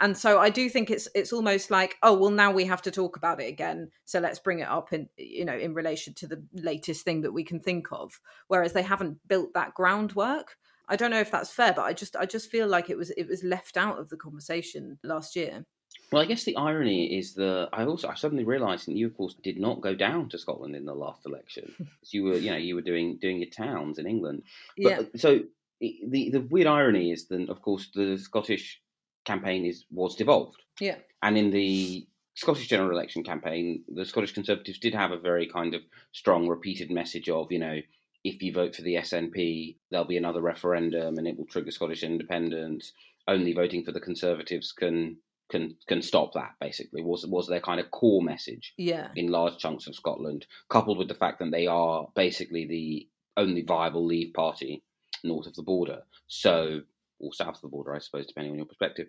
And 0.00 0.16
so 0.16 0.38
I 0.38 0.50
do 0.50 0.68
think 0.68 0.90
it's 0.90 1.08
it's 1.14 1.32
almost 1.32 1.70
like 1.70 1.96
oh 2.02 2.14
well 2.14 2.30
now 2.30 2.50
we 2.50 2.64
have 2.66 2.82
to 2.82 2.90
talk 2.90 3.16
about 3.16 3.40
it 3.40 3.48
again 3.48 3.90
so 4.04 4.20
let's 4.20 4.38
bring 4.38 4.60
it 4.60 4.68
up 4.68 4.92
in 4.92 5.08
you 5.16 5.44
know 5.44 5.56
in 5.56 5.74
relation 5.74 6.14
to 6.14 6.26
the 6.26 6.42
latest 6.54 7.04
thing 7.04 7.22
that 7.22 7.32
we 7.32 7.44
can 7.44 7.60
think 7.60 7.88
of 7.92 8.20
whereas 8.48 8.72
they 8.72 8.82
haven't 8.82 9.18
built 9.26 9.54
that 9.54 9.74
groundwork 9.74 10.56
I 10.88 10.96
don't 10.96 11.10
know 11.10 11.20
if 11.20 11.30
that's 11.30 11.50
fair 11.50 11.72
but 11.72 11.82
I 11.82 11.92
just 11.92 12.16
I 12.16 12.26
just 12.26 12.50
feel 12.50 12.66
like 12.66 12.90
it 12.90 12.98
was 12.98 13.10
it 13.10 13.28
was 13.28 13.42
left 13.42 13.76
out 13.76 13.98
of 13.98 14.08
the 14.08 14.16
conversation 14.16 14.98
last 15.02 15.36
year 15.36 15.64
well, 16.10 16.22
I 16.22 16.26
guess 16.26 16.44
the 16.44 16.56
irony 16.56 17.18
is 17.18 17.34
that 17.34 17.68
I 17.72 17.84
also 17.84 18.08
I 18.08 18.14
suddenly 18.14 18.44
realised 18.44 18.86
that 18.86 18.96
you, 18.96 19.06
of 19.06 19.16
course, 19.16 19.34
did 19.42 19.58
not 19.58 19.82
go 19.82 19.94
down 19.94 20.30
to 20.30 20.38
Scotland 20.38 20.74
in 20.74 20.86
the 20.86 20.94
last 20.94 21.26
election. 21.26 21.74
so 21.78 21.84
you 22.10 22.24
were, 22.24 22.36
you 22.36 22.50
know, 22.50 22.56
you 22.56 22.74
were 22.74 22.82
doing 22.82 23.18
doing 23.20 23.38
your 23.38 23.50
towns 23.50 23.98
in 23.98 24.06
England. 24.06 24.42
But, 24.76 24.90
yeah. 24.90 25.00
Uh, 25.00 25.04
so 25.16 25.40
the 25.80 26.30
the 26.32 26.46
weird 26.50 26.66
irony 26.66 27.12
is 27.12 27.26
that, 27.28 27.50
of 27.50 27.60
course, 27.60 27.90
the 27.94 28.16
Scottish 28.16 28.80
campaign 29.28 29.64
is 29.64 29.84
was 29.90 30.16
devolved. 30.16 30.60
Yeah. 30.80 30.96
And 31.22 31.38
in 31.38 31.50
the 31.50 32.08
Scottish 32.34 32.68
general 32.68 32.90
election 32.90 33.22
campaign, 33.22 33.84
the 33.88 34.04
Scottish 34.04 34.32
Conservatives 34.32 34.78
did 34.78 34.94
have 34.94 35.12
a 35.12 35.18
very 35.18 35.46
kind 35.48 35.74
of 35.74 35.82
strong, 36.12 36.48
repeated 36.48 36.90
message 36.90 37.28
of, 37.28 37.50
you 37.50 37.58
know, 37.58 37.80
if 38.24 38.42
you 38.42 38.52
vote 38.52 38.74
for 38.74 38.82
the 38.82 38.94
SNP, 38.94 39.76
there'll 39.90 40.06
be 40.06 40.16
another 40.16 40.40
referendum 40.40 41.18
and 41.18 41.26
it 41.26 41.36
will 41.36 41.46
trigger 41.46 41.70
Scottish 41.70 42.02
independence. 42.02 42.92
Only 43.26 43.52
voting 43.52 43.84
for 43.84 43.92
the 43.92 44.00
Conservatives 44.00 44.72
can 44.72 45.18
can 45.50 45.76
can 45.86 46.02
stop 46.02 46.32
that. 46.34 46.54
Basically, 46.60 47.02
was 47.02 47.26
was 47.26 47.48
their 47.48 47.60
kind 47.60 47.80
of 47.80 47.90
core 47.90 48.22
message. 48.22 48.72
Yeah. 48.76 49.08
In 49.16 49.28
large 49.28 49.58
chunks 49.58 49.86
of 49.86 49.94
Scotland, 49.94 50.46
coupled 50.68 50.98
with 50.98 51.08
the 51.08 51.14
fact 51.22 51.38
that 51.40 51.50
they 51.50 51.66
are 51.66 52.08
basically 52.14 52.66
the 52.66 53.08
only 53.36 53.62
viable 53.62 54.04
Leave 54.04 54.32
party 54.34 54.82
north 55.24 55.46
of 55.46 55.54
the 55.54 55.62
border. 55.62 56.02
So 56.26 56.82
or 57.20 57.32
south 57.32 57.56
of 57.56 57.60
the 57.62 57.68
border, 57.68 57.94
I 57.94 57.98
suppose, 57.98 58.26
depending 58.26 58.52
on 58.52 58.58
your 58.58 58.66
perspective. 58.66 59.08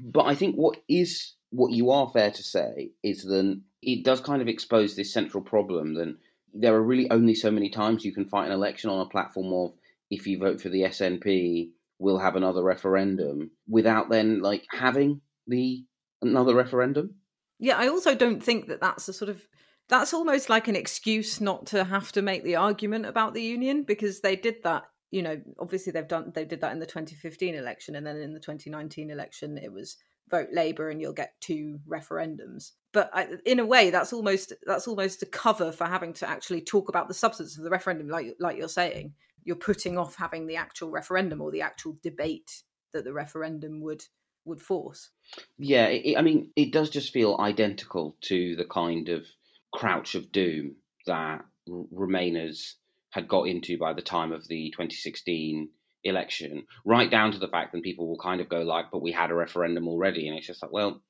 But 0.00 0.26
I 0.26 0.34
think 0.34 0.56
what 0.56 0.78
is 0.88 1.34
what 1.50 1.72
you 1.72 1.90
are 1.90 2.10
fair 2.12 2.30
to 2.30 2.42
say 2.42 2.90
is 3.02 3.22
that 3.22 3.60
it 3.82 4.04
does 4.04 4.20
kind 4.20 4.42
of 4.42 4.48
expose 4.48 4.96
this 4.96 5.12
central 5.12 5.42
problem 5.42 5.94
that 5.94 6.16
there 6.52 6.74
are 6.74 6.82
really 6.82 7.10
only 7.10 7.34
so 7.34 7.50
many 7.50 7.70
times 7.70 8.04
you 8.04 8.12
can 8.12 8.28
fight 8.28 8.46
an 8.46 8.52
election 8.52 8.90
on 8.90 9.00
a 9.00 9.08
platform 9.08 9.52
of 9.52 9.74
if 10.10 10.26
you 10.26 10.38
vote 10.38 10.60
for 10.60 10.68
the 10.68 10.82
SNP, 10.82 11.70
we'll 11.98 12.18
have 12.18 12.36
another 12.36 12.62
referendum 12.62 13.50
without 13.68 14.10
then 14.10 14.40
like 14.40 14.64
having 14.70 15.20
the 15.46 15.84
another 16.22 16.54
referendum. 16.54 17.14
Yeah, 17.58 17.76
I 17.76 17.88
also 17.88 18.14
don't 18.14 18.42
think 18.42 18.68
that 18.68 18.80
that's 18.80 19.08
a 19.08 19.12
sort 19.12 19.30
of 19.30 19.46
that's 19.88 20.12
almost 20.12 20.50
like 20.50 20.68
an 20.68 20.76
excuse 20.76 21.40
not 21.40 21.66
to 21.66 21.84
have 21.84 22.10
to 22.12 22.22
make 22.22 22.42
the 22.42 22.56
argument 22.56 23.06
about 23.06 23.34
the 23.34 23.42
union 23.42 23.84
because 23.84 24.20
they 24.20 24.34
did 24.34 24.56
that 24.64 24.84
you 25.10 25.22
know 25.22 25.40
obviously 25.58 25.92
they've 25.92 26.08
done 26.08 26.32
they 26.34 26.44
did 26.44 26.60
that 26.60 26.72
in 26.72 26.78
the 26.78 26.86
2015 26.86 27.54
election 27.54 27.94
and 27.96 28.06
then 28.06 28.16
in 28.16 28.34
the 28.34 28.40
2019 28.40 29.10
election 29.10 29.56
it 29.56 29.72
was 29.72 29.96
vote 30.30 30.48
labor 30.52 30.90
and 30.90 31.00
you'll 31.00 31.12
get 31.12 31.34
two 31.40 31.78
referendums. 31.88 32.72
But 32.92 33.10
I, 33.12 33.28
in 33.44 33.60
a 33.60 33.66
way 33.66 33.90
that's 33.90 34.12
almost 34.12 34.52
that's 34.64 34.88
almost 34.88 35.22
a 35.22 35.26
cover 35.26 35.72
for 35.72 35.86
having 35.86 36.12
to 36.14 36.28
actually 36.28 36.62
talk 36.62 36.88
about 36.88 37.08
the 37.08 37.14
substance 37.14 37.56
of 37.56 37.64
the 37.64 37.70
referendum 37.70 38.08
like 38.08 38.36
like 38.40 38.56
you're 38.56 38.68
saying. 38.68 39.14
You're 39.44 39.56
putting 39.56 39.96
off 39.96 40.16
having 40.16 40.48
the 40.48 40.56
actual 40.56 40.90
referendum 40.90 41.40
or 41.40 41.52
the 41.52 41.60
actual 41.60 41.96
debate 42.02 42.64
that 42.92 43.04
the 43.04 43.12
referendum 43.12 43.80
would 43.82 44.02
would 44.44 44.60
force. 44.60 45.10
Yeah 45.58 45.86
it, 45.86 46.16
i 46.16 46.22
mean 46.22 46.50
it 46.56 46.72
does 46.72 46.90
just 46.90 47.12
feel 47.12 47.36
identical 47.38 48.16
to 48.22 48.56
the 48.56 48.64
kind 48.64 49.08
of 49.08 49.26
crouch 49.72 50.14
of 50.14 50.32
doom 50.32 50.76
that 51.06 51.44
remainers 51.68 52.74
had 53.16 53.26
got 53.28 53.48
into 53.48 53.78
by 53.78 53.94
the 53.94 54.02
time 54.02 54.30
of 54.30 54.46
the 54.46 54.70
2016 54.72 55.70
election, 56.04 56.66
right 56.84 57.10
down 57.10 57.32
to 57.32 57.38
the 57.38 57.48
fact 57.48 57.72
that 57.72 57.82
people 57.82 58.06
will 58.06 58.18
kind 58.18 58.42
of 58.42 58.48
go 58.50 58.60
like, 58.60 58.90
"But 58.92 59.00
we 59.00 59.10
had 59.10 59.30
a 59.30 59.34
referendum 59.34 59.88
already," 59.88 60.28
and 60.28 60.36
it's 60.36 60.46
just 60.46 60.62
like, 60.62 60.70
well, 60.70 61.00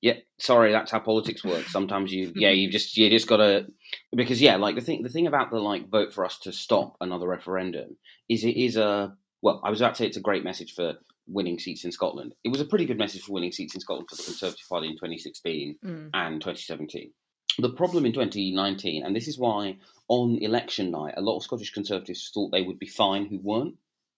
yeah, 0.00 0.14
sorry, 0.38 0.70
that's 0.70 0.92
how 0.92 1.00
politics 1.00 1.44
works. 1.44 1.72
Sometimes 1.72 2.12
you, 2.12 2.32
yeah, 2.36 2.50
you 2.50 2.70
just 2.70 2.96
you 2.96 3.10
just 3.10 3.26
gotta 3.26 3.66
because 4.14 4.40
yeah, 4.40 4.56
like 4.56 4.76
the 4.76 4.80
thing 4.80 5.02
the 5.02 5.08
thing 5.08 5.26
about 5.26 5.50
the 5.50 5.58
like 5.58 5.90
vote 5.90 6.14
for 6.14 6.24
us 6.24 6.38
to 6.44 6.52
stop 6.52 6.96
another 7.00 7.26
referendum 7.26 7.96
is 8.28 8.44
it 8.44 8.56
is 8.56 8.76
a 8.76 9.12
well, 9.42 9.60
I 9.64 9.70
was 9.70 9.80
about 9.80 9.96
to 9.96 9.98
say 9.98 10.06
it's 10.06 10.16
a 10.16 10.28
great 10.28 10.44
message 10.44 10.74
for 10.74 10.94
winning 11.26 11.58
seats 11.58 11.84
in 11.84 11.90
Scotland. 11.90 12.32
It 12.44 12.50
was 12.50 12.60
a 12.60 12.64
pretty 12.64 12.86
good 12.86 12.98
message 12.98 13.22
for 13.22 13.32
winning 13.32 13.52
seats 13.52 13.74
in 13.74 13.80
Scotland 13.80 14.08
for 14.08 14.16
the 14.16 14.22
Conservative 14.22 14.68
Party 14.68 14.86
in 14.86 14.94
2016 14.94 15.78
mm. 15.84 16.10
and 16.14 16.40
2017. 16.40 17.12
The 17.58 17.70
problem 17.70 18.06
in 18.06 18.12
2019, 18.12 19.04
and 19.04 19.14
this 19.14 19.28
is 19.28 19.38
why 19.38 19.76
on 20.10 20.38
election 20.42 20.90
night, 20.90 21.14
a 21.16 21.22
lot 21.22 21.36
of 21.36 21.44
Scottish 21.44 21.72
Conservatives 21.72 22.32
thought 22.34 22.50
they 22.50 22.62
would 22.62 22.80
be 22.80 22.86
fine 22.86 23.26
who 23.26 23.38
weren't. 23.38 23.76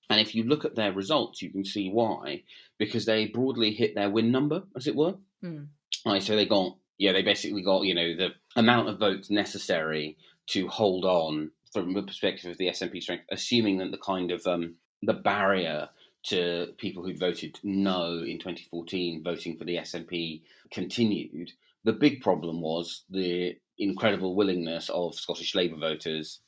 And 0.09 0.21
if 0.21 0.35
you 0.35 0.45
look 0.45 0.65
at 0.65 0.75
their 0.75 0.91
results, 0.93 1.43
you 1.43 1.51
can 1.51 1.67
see 1.67 1.91
why, 1.91 2.45
because 2.79 3.05
they 3.05 3.27
broadly 3.27 3.75
hit 3.75 3.95
their 3.95 4.09
win 4.09 4.33
number, 4.33 4.63
as 4.75 4.87
it 4.87 4.97
were. 4.97 5.15
Mm. 5.45 5.67
Right, 6.05 6.23
so 6.23 6.35
they 6.35 6.47
got, 6.47 6.77
yeah, 6.97 7.13
they 7.13 7.21
basically 7.21 7.63
got, 7.63 7.83
you 7.83 7.95
know, 7.95 8.17
the 8.17 8.31
amount 8.57 8.89
of 8.89 8.99
votes 8.99 9.31
necessary 9.31 10.17
to 10.49 10.67
hold 10.67 11.05
on 11.05 11.51
from 11.75 11.93
the 11.93 12.03
perspective 12.03 12.51
of 12.51 12.59
the 12.59 12.69
SNP 12.69 13.03
strength, 13.03 13.25
assuming 13.31 13.77
that 13.79 13.91
the 13.91 13.99
kind 13.99 14.31
of 14.31 14.47
um, 14.47 14.77
the 15.03 15.13
barrier 15.13 15.91
to 16.25 16.69
people 16.79 17.05
who 17.05 17.15
voted 17.15 17.59
no 17.63 18.23
in 18.27 18.39
2014 18.39 19.23
voting 19.23 19.59
for 19.59 19.65
the 19.65 19.77
SNP 19.77 20.41
continued. 20.71 21.53
The 21.85 21.93
big 21.93 22.23
problem 22.23 22.63
was 22.63 23.05
the 23.11 23.57
incredible 23.83 24.35
willingness 24.35 24.89
of 24.91 25.15
Scottish 25.15 25.55
Labour 25.55 25.77
voters 25.77 26.41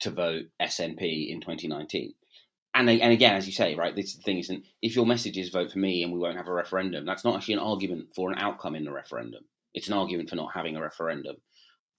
to 0.00 0.10
vote 0.10 0.46
SNP 0.60 1.30
in 1.30 1.40
2019. 1.40 2.14
And, 2.74 2.88
and 2.90 3.12
again, 3.12 3.34
as 3.34 3.46
you 3.46 3.52
say, 3.52 3.74
right, 3.74 3.94
this 3.96 4.14
thing 4.14 4.38
isn't 4.38 4.64
if 4.82 4.94
your 4.94 5.06
message 5.06 5.36
is 5.36 5.48
vote 5.48 5.72
for 5.72 5.78
me 5.78 6.02
and 6.02 6.12
we 6.12 6.18
won't 6.18 6.36
have 6.36 6.48
a 6.48 6.52
referendum, 6.52 7.04
that's 7.04 7.24
not 7.24 7.36
actually 7.36 7.54
an 7.54 7.60
argument 7.60 8.08
for 8.14 8.30
an 8.30 8.38
outcome 8.38 8.76
in 8.76 8.84
the 8.84 8.92
referendum. 8.92 9.44
It's 9.74 9.88
an 9.88 9.94
argument 9.94 10.30
for 10.30 10.36
not 10.36 10.52
having 10.54 10.76
a 10.76 10.82
referendum. 10.82 11.36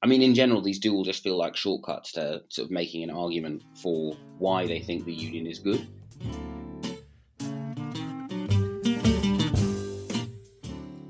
I 0.02 0.08
mean, 0.08 0.22
in 0.22 0.34
general, 0.34 0.62
these 0.62 0.80
do 0.80 0.94
all 0.94 1.04
just 1.04 1.24
feel 1.24 1.38
like 1.38 1.58
shortcuts 1.58 2.14
to 2.14 2.44
sort 2.48 2.68
of 2.68 2.72
making 2.72 3.04
an 3.04 3.10
argument 3.10 3.64
for 3.76 4.16
why 4.38 4.66
they 4.66 4.80
think 4.80 5.04
the 5.04 5.14
union 5.14 5.46
is 5.46 5.60
good. 5.60 5.86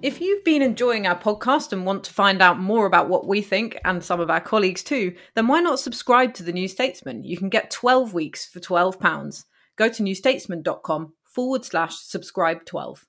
If 0.09 0.21
you've 0.21 0.43
been 0.43 0.63
enjoying 0.63 1.05
our 1.05 1.15
podcast 1.15 1.71
and 1.71 1.85
want 1.85 2.03
to 2.05 2.11
find 2.11 2.41
out 2.41 2.57
more 2.57 2.87
about 2.87 3.09
what 3.09 3.27
we 3.27 3.43
think 3.43 3.77
and 3.85 4.03
some 4.03 4.19
of 4.19 4.31
our 4.31 4.41
colleagues 4.41 4.81
too, 4.81 5.13
then 5.35 5.45
why 5.45 5.59
not 5.59 5.79
subscribe 5.79 6.33
to 6.33 6.41
The 6.41 6.51
New 6.51 6.67
Statesman? 6.67 7.23
You 7.23 7.37
can 7.37 7.47
get 7.47 7.69
12 7.69 8.11
weeks 8.11 8.43
for 8.43 8.59
£12. 8.59 9.45
Go 9.75 9.87
to 9.87 10.01
newstatesman.com 10.01 11.13
forward 11.25 11.63
slash 11.63 11.97
subscribe 11.97 12.65
12. 12.65 13.05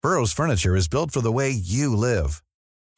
Burrow's 0.00 0.32
furniture 0.32 0.74
is 0.74 0.88
built 0.88 1.10
for 1.10 1.20
the 1.20 1.30
way 1.30 1.50
you 1.50 1.94
live. 1.94 2.40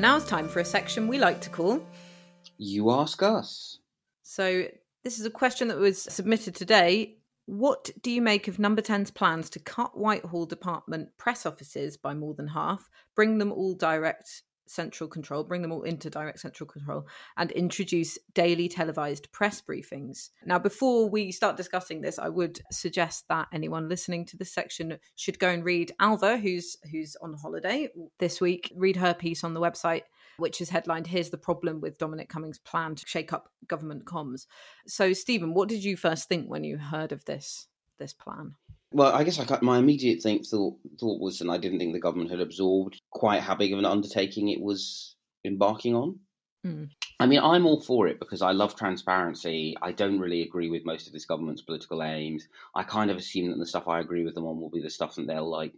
And 0.00 0.06
now 0.06 0.16
it's 0.16 0.24
time 0.24 0.48
for 0.48 0.60
a 0.60 0.64
section 0.64 1.08
we 1.08 1.18
like 1.18 1.42
to 1.42 1.50
call 1.50 1.86
You 2.56 2.90
Ask 2.90 3.22
Us. 3.22 3.80
So, 4.22 4.64
this 5.04 5.20
is 5.20 5.26
a 5.26 5.30
question 5.30 5.68
that 5.68 5.76
was 5.76 6.00
submitted 6.00 6.54
today. 6.54 7.18
What 7.44 7.90
do 8.00 8.10
you 8.10 8.22
make 8.22 8.48
of 8.48 8.58
Number 8.58 8.80
10's 8.80 9.10
plans 9.10 9.50
to 9.50 9.58
cut 9.58 9.98
Whitehall 9.98 10.46
Department 10.46 11.10
press 11.18 11.44
offices 11.44 11.98
by 11.98 12.14
more 12.14 12.32
than 12.32 12.46
half, 12.46 12.88
bring 13.14 13.36
them 13.36 13.52
all 13.52 13.74
direct 13.74 14.42
central 14.70 15.08
control, 15.08 15.44
bring 15.44 15.62
them 15.62 15.72
all 15.72 15.82
into 15.82 16.10
direct 16.10 16.40
central 16.40 16.66
control, 16.66 17.06
and 17.36 17.50
introduce 17.52 18.18
daily 18.34 18.68
televised 18.68 19.30
press 19.32 19.60
briefings. 19.60 20.30
Now, 20.44 20.58
before 20.58 21.08
we 21.08 21.32
start 21.32 21.56
discussing 21.56 22.00
this, 22.00 22.18
I 22.18 22.28
would 22.28 22.60
suggest 22.70 23.26
that 23.28 23.48
anyone 23.52 23.88
listening 23.88 24.24
to 24.26 24.36
this 24.36 24.52
section 24.52 24.98
should 25.16 25.38
go 25.38 25.48
and 25.48 25.64
read 25.64 25.92
Ailbhe, 26.00 26.40
who's 26.40 26.76
who's 26.90 27.16
on 27.20 27.34
holiday 27.34 27.88
this 28.18 28.40
week. 28.40 28.72
Read 28.76 28.96
her 28.96 29.14
piece 29.14 29.44
on 29.44 29.54
the 29.54 29.60
website 29.60 30.02
which 30.40 30.60
is 30.60 30.70
headlined 30.70 31.06
Here's 31.06 31.30
the 31.30 31.38
Problem 31.38 31.80
with 31.80 31.98
Dominic 31.98 32.28
Cummings' 32.28 32.58
plan 32.58 32.94
to 32.94 33.04
shake 33.06 33.32
up 33.32 33.50
government 33.68 34.06
comms. 34.06 34.46
So, 34.86 35.12
Stephen, 35.12 35.54
what 35.54 35.68
did 35.68 35.84
you 35.84 35.96
first 35.96 36.28
think 36.28 36.48
when 36.48 36.64
you 36.64 36.78
heard 36.78 37.12
of 37.12 37.24
this 37.26 37.68
this 37.98 38.12
plan? 38.12 38.54
Well, 38.92 39.12
I 39.12 39.22
guess 39.22 39.38
I 39.38 39.44
got, 39.44 39.62
my 39.62 39.78
immediate 39.78 40.22
think, 40.22 40.46
thought, 40.46 40.76
thought 40.98 41.20
was, 41.20 41.40
and 41.40 41.50
I 41.50 41.58
didn't 41.58 41.78
think 41.78 41.92
the 41.92 42.00
government 42.00 42.30
had 42.30 42.40
absorbed 42.40 43.00
quite 43.10 43.40
how 43.40 43.54
big 43.54 43.72
of 43.72 43.78
an 43.78 43.84
undertaking 43.84 44.48
it 44.48 44.60
was 44.60 45.14
embarking 45.44 45.94
on. 45.94 46.18
Mm. 46.66 46.90
I 47.20 47.26
mean, 47.26 47.40
I'm 47.40 47.66
all 47.66 47.80
for 47.80 48.08
it 48.08 48.18
because 48.18 48.42
I 48.42 48.52
love 48.52 48.74
transparency. 48.74 49.76
I 49.80 49.92
don't 49.92 50.18
really 50.18 50.42
agree 50.42 50.70
with 50.70 50.84
most 50.84 51.06
of 51.06 51.12
this 51.12 51.24
government's 51.24 51.62
political 51.62 52.02
aims. 52.02 52.48
I 52.74 52.82
kind 52.82 53.10
of 53.10 53.16
assume 53.16 53.50
that 53.50 53.58
the 53.58 53.66
stuff 53.66 53.88
I 53.88 54.00
agree 54.00 54.24
with 54.24 54.34
them 54.34 54.46
on 54.46 54.60
will 54.60 54.70
be 54.70 54.82
the 54.82 54.90
stuff 54.90 55.14
that 55.14 55.26
they'll 55.26 55.48
like. 55.48 55.72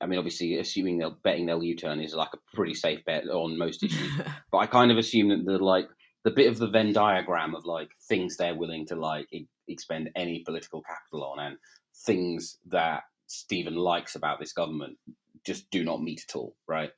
I 0.00 0.06
mean, 0.06 0.18
obviously, 0.18 0.58
assuming 0.58 0.98
they'll 0.98 1.18
betting 1.24 1.46
they'll 1.46 1.62
U-turn 1.62 2.00
is 2.00 2.14
like 2.14 2.34
a 2.34 2.56
pretty 2.56 2.74
safe 2.74 3.04
bet 3.04 3.28
on 3.28 3.58
most 3.58 3.82
issues. 3.82 4.12
but 4.50 4.58
I 4.58 4.66
kind 4.66 4.90
of 4.90 4.98
assume 4.98 5.28
that 5.28 5.44
the 5.44 5.58
like 5.58 5.88
the 6.24 6.30
bit 6.30 6.48
of 6.48 6.58
the 6.58 6.68
Venn 6.68 6.92
diagram 6.92 7.54
of 7.54 7.64
like 7.64 7.90
things 8.08 8.36
they're 8.36 8.54
willing 8.54 8.86
to 8.86 8.96
like 8.96 9.26
expend 9.68 10.10
any 10.16 10.42
political 10.44 10.82
capital 10.82 11.24
on 11.24 11.38
and 11.38 11.56
things 11.94 12.58
that 12.66 13.04
Stephen 13.26 13.76
likes 13.76 14.14
about 14.14 14.38
this 14.40 14.52
government 14.52 14.98
just 15.44 15.70
do 15.70 15.84
not 15.84 16.02
meet 16.02 16.24
at 16.28 16.36
all, 16.36 16.56
right? 16.66 16.90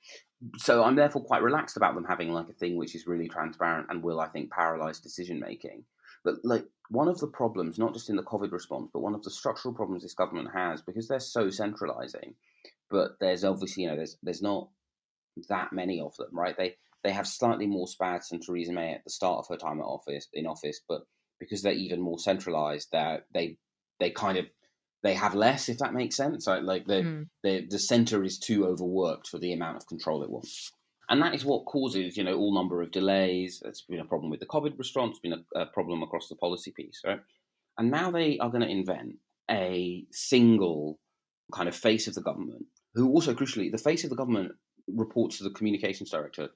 so 0.58 0.82
I'm 0.84 0.96
therefore 0.96 1.24
quite 1.24 1.42
relaxed 1.42 1.76
about 1.76 1.94
them 1.94 2.04
having 2.04 2.32
like 2.32 2.48
a 2.48 2.52
thing 2.52 2.76
which 2.76 2.94
is 2.94 3.06
really 3.06 3.28
transparent 3.28 3.86
and 3.90 4.02
will, 4.02 4.20
I 4.20 4.28
think, 4.28 4.50
paralyze 4.50 5.00
decision 5.00 5.40
making. 5.40 5.84
But 6.24 6.36
like 6.44 6.64
one 6.90 7.08
of 7.08 7.18
the 7.18 7.26
problems, 7.26 7.78
not 7.78 7.94
just 7.94 8.10
in 8.10 8.16
the 8.16 8.22
COVID 8.22 8.52
response, 8.52 8.90
but 8.92 9.00
one 9.00 9.14
of 9.14 9.22
the 9.22 9.30
structural 9.30 9.74
problems 9.74 10.02
this 10.02 10.14
government 10.14 10.48
has, 10.54 10.82
because 10.82 11.08
they're 11.08 11.20
so 11.20 11.50
centralizing, 11.50 12.34
but 12.90 13.12
there's 13.20 13.44
obviously, 13.44 13.84
you 13.84 13.88
know, 13.88 13.96
there's 13.96 14.18
there's 14.22 14.42
not 14.42 14.68
that 15.48 15.72
many 15.72 16.00
of 16.00 16.16
them, 16.16 16.30
right? 16.32 16.56
They 16.56 16.76
they 17.02 17.12
have 17.12 17.26
slightly 17.26 17.66
more 17.66 17.86
spads 17.86 18.28
than 18.28 18.40
Theresa 18.40 18.72
May 18.72 18.94
at 18.94 19.04
the 19.04 19.10
start 19.10 19.38
of 19.38 19.48
her 19.48 19.56
time 19.56 19.80
at 19.80 19.84
office 19.84 20.28
in 20.32 20.46
office, 20.46 20.80
but 20.88 21.02
because 21.38 21.62
they're 21.62 21.72
even 21.72 22.00
more 22.00 22.18
centralized, 22.18 22.88
they 22.92 23.18
they 23.32 23.56
they 24.00 24.10
kind 24.10 24.36
of 24.36 24.46
they 25.02 25.14
have 25.14 25.34
less, 25.34 25.68
if 25.68 25.78
that 25.78 25.94
makes 25.94 26.16
sense. 26.16 26.46
Like, 26.46 26.62
like 26.62 26.86
the, 26.86 27.02
mm. 27.02 27.26
the 27.42 27.66
the 27.68 27.78
center 27.78 28.24
is 28.24 28.38
too 28.38 28.66
overworked 28.66 29.28
for 29.28 29.38
the 29.38 29.52
amount 29.52 29.76
of 29.76 29.86
control 29.86 30.22
it 30.22 30.30
wants, 30.30 30.72
and 31.08 31.22
that 31.22 31.34
is 31.34 31.44
what 31.44 31.66
causes 31.66 32.16
you 32.16 32.24
know 32.24 32.36
all 32.36 32.54
number 32.54 32.82
of 32.82 32.90
delays. 32.90 33.62
It's 33.64 33.82
been 33.82 34.00
a 34.00 34.04
problem 34.04 34.30
with 34.30 34.40
the 34.40 34.46
COVID 34.46 34.78
response, 34.78 35.18
been 35.22 35.34
a, 35.34 35.60
a 35.60 35.66
problem 35.66 36.02
across 36.02 36.28
the 36.28 36.36
policy 36.36 36.72
piece, 36.72 37.00
right? 37.04 37.20
And 37.78 37.90
now 37.90 38.10
they 38.10 38.38
are 38.38 38.50
going 38.50 38.62
to 38.62 38.68
invent 38.68 39.16
a 39.50 40.04
single 40.10 40.98
kind 41.52 41.68
of 41.68 41.76
face 41.76 42.06
of 42.08 42.14
the 42.14 42.22
government, 42.22 42.64
who 42.94 43.08
also 43.10 43.34
crucially 43.34 43.70
the 43.70 43.78
face 43.78 44.02
of 44.04 44.10
the 44.10 44.16
government 44.16 44.52
reports 44.88 45.38
to 45.38 45.44
the 45.44 45.50
communications 45.50 46.10
director, 46.10 46.48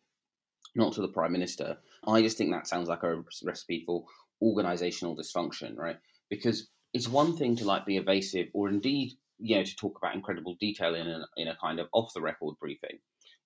not 0.75 0.92
to 0.94 1.02
the 1.02 1.09
prime 1.09 1.32
minister. 1.32 1.76
I 2.06 2.23
just 2.23 2.38
think 2.38 2.50
that 2.52 2.66
sounds 2.66 2.88
like 2.88 3.02
a 3.02 3.23
recipe 3.44 3.85
for 3.87 4.04
organizational 4.42 5.16
dysfunction, 5.16 5.76
right? 5.76 5.97
Because 6.28 6.68
it's 6.92 7.09
one 7.09 7.37
thing 7.37 7.56
to 7.56 7.64
like 7.64 7.87
be 7.87 7.97
evasive 7.97 8.49
or 8.52 8.68
indeed 8.68 9.12
you 9.38 9.56
know 9.56 9.64
to 9.64 9.76
talk 9.76 9.99
about 9.99 10.14
incredible 10.14 10.56
detail 10.61 10.94
in 10.94 11.06
a, 11.06 11.25
in 11.37 11.49
a 11.49 11.56
kind 11.56 11.80
of 11.80 11.88
off 11.92 12.12
the 12.14 12.20
record 12.20 12.56
briefing 12.61 12.99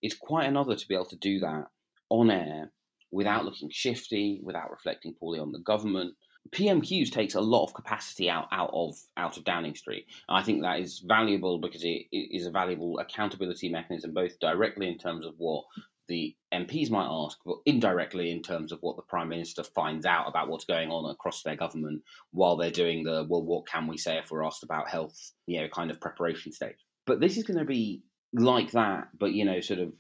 it's 0.03 0.17
quite 0.17 0.47
another 0.47 0.75
to 0.75 0.89
be 0.89 0.95
able 0.95 1.05
to 1.05 1.17
do 1.17 1.41
that 1.41 1.67
on 2.11 2.31
air 2.31 2.73
without 3.11 3.45
looking 3.45 3.71
shifty 3.71 4.41
without 4.43 4.71
reflecting 4.71 5.15
poorly 5.19 5.39
on 5.39 5.53
the 5.53 5.61
government 5.61 6.15
PMQs 6.51 7.11
takes 7.11 7.35
a 7.35 7.41
lot 7.41 7.65
of 7.65 7.75
capacity 7.75 8.29
out, 8.29 8.49
out 8.53 8.71
of 8.73 8.97
out 9.17 9.37
of 9.37 9.45
Downing 9.45 9.75
Street. 9.75 10.07
And 10.29 10.37
I 10.37 10.43
think 10.43 10.61
that 10.61 10.79
is 10.79 10.99
valuable 10.99 11.59
because 11.59 11.83
it, 11.85 12.07
it 12.13 12.37
is 12.37 12.47
a 12.47 12.51
valuable 12.51 12.99
accountability 12.99 13.71
mechanism, 13.71 14.13
both 14.13 14.39
directly 14.41 14.89
in 14.89 14.99
terms 14.99 15.25
of 15.25 15.35
what 15.39 15.65
the 16.09 16.35
MPs 16.53 16.91
might 16.91 17.09
ask, 17.09 17.39
but 17.45 17.57
indirectly 17.67 18.31
in 18.31 18.43
terms 18.43 18.73
of 18.73 18.79
what 18.83 18.97
the 18.97 19.03
Prime 19.03 19.29
Minister 19.29 19.63
finds 19.63 20.07
out 20.07 20.29
about 20.29 20.49
what's 20.49 20.65
going 20.65 20.91
on 20.91 21.11
across 21.11 21.43
their 21.43 21.57
government 21.57 22.03
while 22.33 22.57
they're 22.57 22.71
doing 22.71 23.05
the, 23.05 23.27
well, 23.29 23.43
what 23.43 23.67
can 23.67 23.87
we 23.87 23.99
say 23.99 24.19
if 24.19 24.31
we're 24.31 24.45
asked 24.45 24.63
about 24.63 24.89
health, 24.89 25.33
you 25.47 25.61
know, 25.61 25.69
kind 25.69 25.91
of 25.91 26.01
preparation 26.01 26.53
stage. 26.53 26.77
But 27.07 27.21
this 27.21 27.37
is 27.37 27.45
going 27.45 27.59
to 27.59 27.65
be 27.65 28.03
like 28.33 28.73
that, 28.73 29.09
but, 29.19 29.33
you 29.33 29.45
know, 29.45 29.61
sort 29.61 29.81
of 29.81 29.93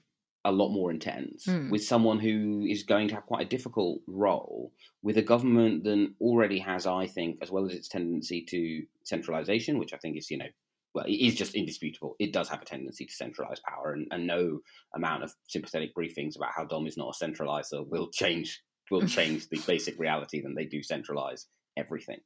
a 0.47 0.53
lot 0.53 0.71
more 0.71 0.91
intense 0.91 1.47
mm. 1.47 1.71
with 1.71 1.83
someone 1.83 2.19
who 2.19 2.67
is 2.69 2.83
going 2.83 3.09
to 3.09 3.15
have 3.15 3.27
quite 3.27 3.47
a 3.47 3.49
difficult 3.49 4.01
role 4.07 4.73
with 5.03 5.17
a 5.17 5.23
government 5.23 5.85
that 5.85 6.13
already 6.21 6.59
has, 6.59 6.87
I 6.87 7.07
think, 7.07 7.39
as 7.41 7.51
well 7.51 7.65
as 7.65 7.73
its 7.73 7.89
tendency 7.89 8.45
to 8.51 8.83
centralization, 9.05 9.79
which 9.79 9.95
I 9.95 9.97
think 9.97 10.19
is, 10.19 10.31
you 10.31 10.39
know, 10.39 10.49
well, 10.95 11.05
it 11.07 11.13
is 11.13 11.35
just 11.35 11.57
indisputable. 11.57 12.15
It 12.21 12.33
does 12.33 12.49
have 12.49 12.63
a 12.63 12.65
tendency 12.65 13.05
to 13.05 13.13
centralize 13.13 13.61
power, 13.67 13.93
and, 13.93 14.07
and 14.13 14.27
no 14.27 14.61
amount 14.95 15.25
of 15.25 15.35
sympathetic 15.49 15.95
briefings 15.95 16.37
about 16.37 16.53
how 16.57 16.65
Dom 16.65 16.87
is 16.87 16.97
not 16.97 17.15
a 17.21 17.25
centralizer 17.25 17.87
will 17.87 18.09
change 18.11 18.63
will 18.91 19.07
change 19.07 19.49
the 19.49 19.61
basic 19.67 19.99
reality 19.99 20.41
that 20.41 20.55
they 20.55 20.67
do 20.67 20.83
centralize 20.83 21.47
everything. 21.77 22.19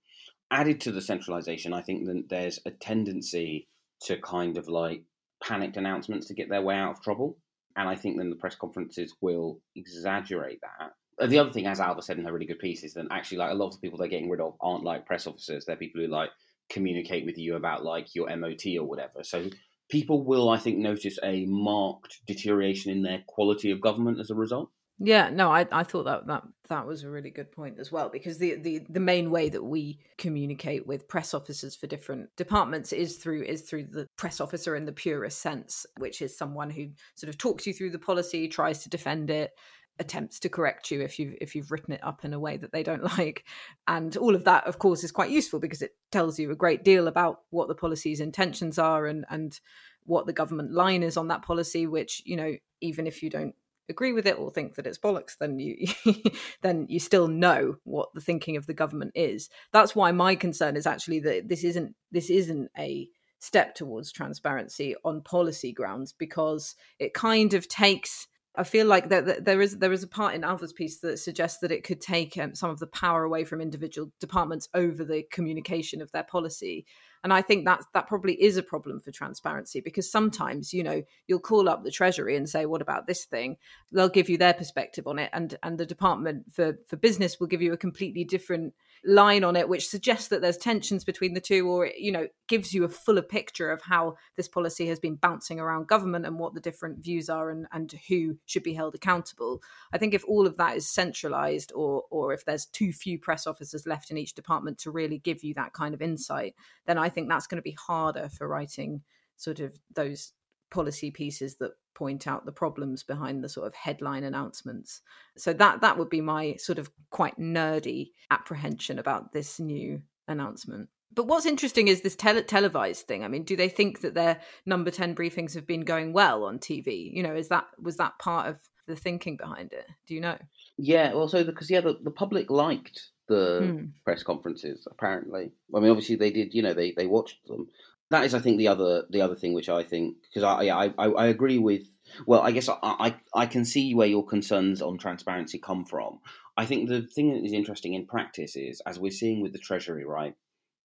Added 0.50 0.80
to 0.82 0.92
the 0.92 1.00
centralization, 1.00 1.72
I 1.72 1.82
think 1.82 2.06
that 2.06 2.24
there's 2.28 2.58
a 2.66 2.70
tendency 2.70 3.68
to 4.02 4.18
kind 4.20 4.58
of 4.58 4.68
like 4.68 5.02
panicked 5.42 5.76
announcements 5.76 6.26
to 6.26 6.34
get 6.34 6.48
their 6.48 6.62
way 6.62 6.74
out 6.74 6.92
of 6.92 7.02
trouble, 7.02 7.38
and 7.76 7.88
I 7.88 7.96
think 7.96 8.18
then 8.18 8.28
the 8.28 8.36
press 8.36 8.54
conferences 8.54 9.14
will 9.22 9.60
exaggerate 9.76 10.60
that. 10.60 11.28
The 11.28 11.38
other 11.38 11.52
thing, 11.52 11.66
as 11.66 11.80
Ailbhe 11.80 12.02
said 12.02 12.18
in 12.18 12.24
her 12.24 12.32
really 12.32 12.46
good 12.46 12.60
piece, 12.60 12.84
is 12.84 12.94
that 12.94 13.06
actually 13.10 13.38
like 13.38 13.50
a 13.50 13.54
lot 13.54 13.68
of 13.68 13.72
the 13.72 13.80
people 13.80 13.98
they're 13.98 14.08
getting 14.08 14.30
rid 14.30 14.40
of 14.40 14.54
aren't 14.60 14.84
like 14.84 15.06
press 15.06 15.26
officers; 15.26 15.64
they're 15.64 15.76
people 15.76 16.02
who 16.02 16.06
like 16.06 16.30
communicate 16.70 17.24
with 17.24 17.38
you 17.38 17.56
about 17.56 17.84
like 17.84 18.14
your 18.14 18.34
MOT 18.36 18.66
or 18.78 18.84
whatever. 18.84 19.22
So 19.22 19.48
people 19.88 20.24
will, 20.24 20.50
I 20.50 20.58
think, 20.58 20.78
notice 20.78 21.18
a 21.22 21.46
marked 21.46 22.20
deterioration 22.26 22.92
in 22.92 23.02
their 23.02 23.22
quality 23.26 23.70
of 23.70 23.80
government 23.80 24.20
as 24.20 24.30
a 24.30 24.34
result. 24.34 24.70
Yeah, 25.00 25.30
no, 25.30 25.52
I, 25.52 25.64
I 25.70 25.84
thought 25.84 26.06
that, 26.06 26.26
that 26.26 26.42
that 26.68 26.84
was 26.84 27.04
a 27.04 27.10
really 27.10 27.30
good 27.30 27.52
point 27.52 27.78
as 27.78 27.92
well 27.92 28.08
because 28.08 28.38
the, 28.38 28.56
the 28.56 28.80
the 28.90 28.98
main 28.98 29.30
way 29.30 29.48
that 29.48 29.62
we 29.62 30.00
communicate 30.18 30.88
with 30.88 31.06
press 31.06 31.34
officers 31.34 31.76
for 31.76 31.86
different 31.86 32.28
departments 32.36 32.92
is 32.92 33.16
through 33.16 33.44
is 33.44 33.62
through 33.62 33.84
the 33.84 34.08
press 34.16 34.40
officer 34.40 34.74
in 34.74 34.86
the 34.86 34.92
purest 34.92 35.38
sense, 35.38 35.86
which 35.98 36.20
is 36.20 36.36
someone 36.36 36.68
who 36.68 36.88
sort 37.14 37.28
of 37.28 37.38
talks 37.38 37.64
you 37.64 37.72
through 37.72 37.90
the 37.90 37.98
policy, 37.98 38.48
tries 38.48 38.82
to 38.82 38.88
defend 38.88 39.30
it, 39.30 39.52
attempts 39.98 40.38
to 40.40 40.48
correct 40.48 40.90
you 40.90 41.00
if 41.00 41.18
you 41.18 41.36
if 41.40 41.54
you've 41.54 41.70
written 41.70 41.92
it 41.92 42.04
up 42.04 42.24
in 42.24 42.32
a 42.32 42.40
way 42.40 42.56
that 42.56 42.72
they 42.72 42.82
don't 42.82 43.02
like. 43.18 43.44
And 43.86 44.16
all 44.16 44.34
of 44.34 44.44
that 44.44 44.66
of 44.66 44.78
course 44.78 45.04
is 45.04 45.12
quite 45.12 45.30
useful 45.30 45.60
because 45.60 45.82
it 45.82 45.96
tells 46.10 46.38
you 46.38 46.50
a 46.50 46.56
great 46.56 46.84
deal 46.84 47.08
about 47.08 47.40
what 47.50 47.68
the 47.68 47.74
policy's 47.74 48.20
intentions 48.20 48.78
are 48.78 49.06
and 49.06 49.24
and 49.30 49.58
what 50.04 50.26
the 50.26 50.32
government 50.32 50.72
line 50.72 51.02
is 51.02 51.16
on 51.16 51.28
that 51.28 51.42
policy 51.42 51.86
which 51.86 52.22
you 52.24 52.36
know 52.36 52.54
even 52.80 53.06
if 53.06 53.22
you 53.22 53.28
don't 53.28 53.54
agree 53.90 54.12
with 54.12 54.26
it 54.26 54.38
or 54.38 54.50
think 54.50 54.74
that 54.74 54.86
it's 54.86 54.98
bollocks 54.98 55.36
then 55.38 55.58
you 55.58 55.86
then 56.62 56.86
you 56.88 57.00
still 57.00 57.28
know 57.28 57.76
what 57.84 58.08
the 58.14 58.20
thinking 58.20 58.56
of 58.56 58.66
the 58.66 58.74
government 58.74 59.12
is. 59.14 59.48
That's 59.72 59.96
why 59.96 60.12
my 60.12 60.34
concern 60.34 60.76
is 60.76 60.86
actually 60.86 61.20
that 61.20 61.48
this 61.48 61.64
isn't 61.64 61.94
this 62.10 62.30
isn't 62.30 62.70
a 62.78 63.08
step 63.40 63.74
towards 63.74 64.12
transparency 64.12 64.94
on 65.04 65.22
policy 65.22 65.72
grounds 65.72 66.12
because 66.12 66.74
it 66.98 67.14
kind 67.14 67.54
of 67.54 67.68
takes 67.68 68.26
I 68.56 68.64
feel 68.64 68.86
like 68.86 69.08
that, 69.10 69.44
there 69.44 69.60
is 69.60 69.78
there 69.78 69.92
is 69.92 70.02
a 70.02 70.08
part 70.08 70.34
in 70.34 70.42
Ailbhe's 70.42 70.72
piece 70.72 70.98
that 71.00 71.18
suggests 71.18 71.60
that 71.60 71.70
it 71.70 71.84
could 71.84 72.00
take 72.00 72.36
um, 72.36 72.54
some 72.54 72.70
of 72.70 72.80
the 72.80 72.86
power 72.88 73.22
away 73.22 73.44
from 73.44 73.60
individual 73.60 74.10
departments 74.18 74.68
over 74.74 75.04
the 75.04 75.22
communication 75.30 76.02
of 76.02 76.10
their 76.10 76.24
policy, 76.24 76.84
and 77.22 77.32
I 77.32 77.40
think 77.42 77.66
that 77.66 77.84
that 77.94 78.08
probably 78.08 78.34
is 78.42 78.56
a 78.56 78.62
problem 78.62 79.00
for 79.00 79.12
transparency 79.12 79.80
because 79.80 80.10
sometimes 80.10 80.72
you 80.72 80.82
know 80.82 81.02
you'll 81.26 81.38
call 81.38 81.68
up 81.68 81.84
the 81.84 81.90
treasury 81.90 82.36
and 82.36 82.48
say, 82.48 82.66
"What 82.66 82.82
about 82.82 83.06
this 83.06 83.24
thing?" 83.26 83.58
They'll 83.92 84.08
give 84.08 84.28
you 84.28 84.38
their 84.38 84.54
perspective 84.54 85.06
on 85.06 85.18
it, 85.20 85.30
and 85.32 85.56
and 85.62 85.78
the 85.78 85.86
department 85.86 86.52
for 86.52 86.78
for 86.88 86.96
business 86.96 87.38
will 87.38 87.46
give 87.46 87.62
you 87.62 87.72
a 87.72 87.78
completely 87.78 88.24
different 88.24 88.74
line 89.04 89.44
on 89.44 89.56
it 89.56 89.68
which 89.68 89.88
suggests 89.88 90.28
that 90.28 90.40
there's 90.40 90.56
tensions 90.56 91.04
between 91.04 91.34
the 91.34 91.40
two 91.40 91.68
or 91.68 91.90
you 91.98 92.10
know 92.12 92.26
gives 92.48 92.72
you 92.72 92.84
a 92.84 92.88
fuller 92.88 93.22
picture 93.22 93.70
of 93.70 93.82
how 93.82 94.14
this 94.36 94.48
policy 94.48 94.86
has 94.86 94.98
been 94.98 95.14
bouncing 95.14 95.60
around 95.60 95.86
government 95.86 96.26
and 96.26 96.38
what 96.38 96.54
the 96.54 96.60
different 96.60 96.98
views 96.98 97.28
are 97.28 97.50
and, 97.50 97.66
and 97.72 97.92
who 98.08 98.36
should 98.46 98.62
be 98.62 98.72
held 98.72 98.94
accountable. 98.94 99.62
I 99.92 99.98
think 99.98 100.14
if 100.14 100.24
all 100.26 100.46
of 100.46 100.56
that 100.56 100.76
is 100.76 100.88
centralized 100.88 101.72
or 101.74 102.04
or 102.10 102.32
if 102.32 102.44
there's 102.44 102.66
too 102.66 102.92
few 102.92 103.18
press 103.18 103.46
officers 103.46 103.86
left 103.86 104.10
in 104.10 104.18
each 104.18 104.34
department 104.34 104.78
to 104.78 104.90
really 104.90 105.18
give 105.18 105.44
you 105.44 105.54
that 105.54 105.72
kind 105.72 105.94
of 105.94 106.02
insight 106.02 106.54
then 106.86 106.98
i 106.98 107.08
think 107.08 107.28
that's 107.28 107.46
going 107.46 107.56
to 107.56 107.62
be 107.62 107.76
harder 107.78 108.28
for 108.28 108.48
writing 108.48 109.02
sort 109.36 109.60
of 109.60 109.78
those 109.94 110.32
policy 110.70 111.10
pieces 111.10 111.56
that 111.56 111.72
point 111.94 112.26
out 112.26 112.46
the 112.46 112.52
problems 112.52 113.02
behind 113.02 113.42
the 113.42 113.48
sort 113.48 113.66
of 113.66 113.74
headline 113.74 114.24
announcements. 114.24 115.00
So 115.36 115.52
that 115.54 115.80
that 115.80 115.98
would 115.98 116.10
be 116.10 116.20
my 116.20 116.56
sort 116.56 116.78
of 116.78 116.90
quite 117.10 117.38
nerdy 117.38 118.10
apprehension 118.30 118.98
about 118.98 119.32
this 119.32 119.58
new 119.58 120.02
announcement. 120.28 120.88
But 121.12 121.26
what's 121.26 121.46
interesting 121.46 121.88
is 121.88 122.02
this 122.02 122.14
tele- 122.14 122.42
televised 122.42 123.06
thing. 123.06 123.24
I 123.24 123.28
mean, 123.28 123.42
do 123.42 123.56
they 123.56 123.68
think 123.68 124.02
that 124.02 124.14
their 124.14 124.40
number 124.66 124.90
10 124.90 125.14
briefings 125.14 125.54
have 125.54 125.66
been 125.66 125.80
going 125.80 126.12
well 126.12 126.44
on 126.44 126.58
TV? 126.58 127.12
You 127.12 127.22
know, 127.22 127.34
is 127.34 127.48
that 127.48 127.64
was 127.80 127.96
that 127.96 128.18
part 128.18 128.48
of 128.48 128.58
the 128.86 128.94
thinking 128.94 129.36
behind 129.36 129.72
it? 129.72 129.86
Do 130.06 130.14
you 130.14 130.20
know? 130.20 130.38
Yeah, 130.76 131.14
well, 131.14 131.28
so 131.28 131.44
because 131.44 131.70
yeah, 131.70 131.80
the, 131.80 131.98
the 132.02 132.10
public 132.10 132.50
liked 132.50 133.00
the 133.28 133.60
hmm. 133.62 133.84
press 134.04 134.22
conferences. 134.22 134.86
Apparently, 134.90 135.52
I 135.74 135.80
mean, 135.80 135.90
obviously 135.90 136.16
they 136.16 136.30
did. 136.30 136.54
You 136.54 136.62
know, 136.62 136.74
they 136.74 136.92
they 136.96 137.06
watched 137.06 137.46
them, 137.46 137.68
that 138.10 138.24
is, 138.24 138.34
I 138.34 138.38
think, 138.38 138.58
the 138.58 138.68
other 138.68 139.04
the 139.10 139.20
other 139.20 139.34
thing 139.34 139.52
which 139.52 139.68
I 139.68 139.82
think 139.82 140.16
because 140.22 140.42
I 140.42 140.62
yeah 140.62 140.76
I, 140.76 140.92
I, 140.98 141.26
agree 141.26 141.58
with 141.58 141.82
Well, 142.26 142.40
I 142.40 142.52
guess 142.52 142.68
I, 142.68 142.76
I, 142.82 143.16
I 143.34 143.46
can 143.46 143.64
see 143.64 143.94
where 143.94 144.06
your 144.06 144.24
concerns 144.24 144.80
on 144.80 144.98
transparency 144.98 145.58
come 145.58 145.84
from. 145.84 146.20
I 146.56 146.64
think 146.64 146.88
the 146.88 147.02
thing 147.02 147.32
that 147.32 147.44
is 147.44 147.52
interesting 147.52 147.94
in 147.94 148.06
practice 148.06 148.56
is, 148.56 148.80
as 148.86 148.98
we're 148.98 149.10
seeing 149.10 149.42
with 149.42 149.52
the 149.52 149.58
Treasury, 149.58 150.04
right? 150.04 150.34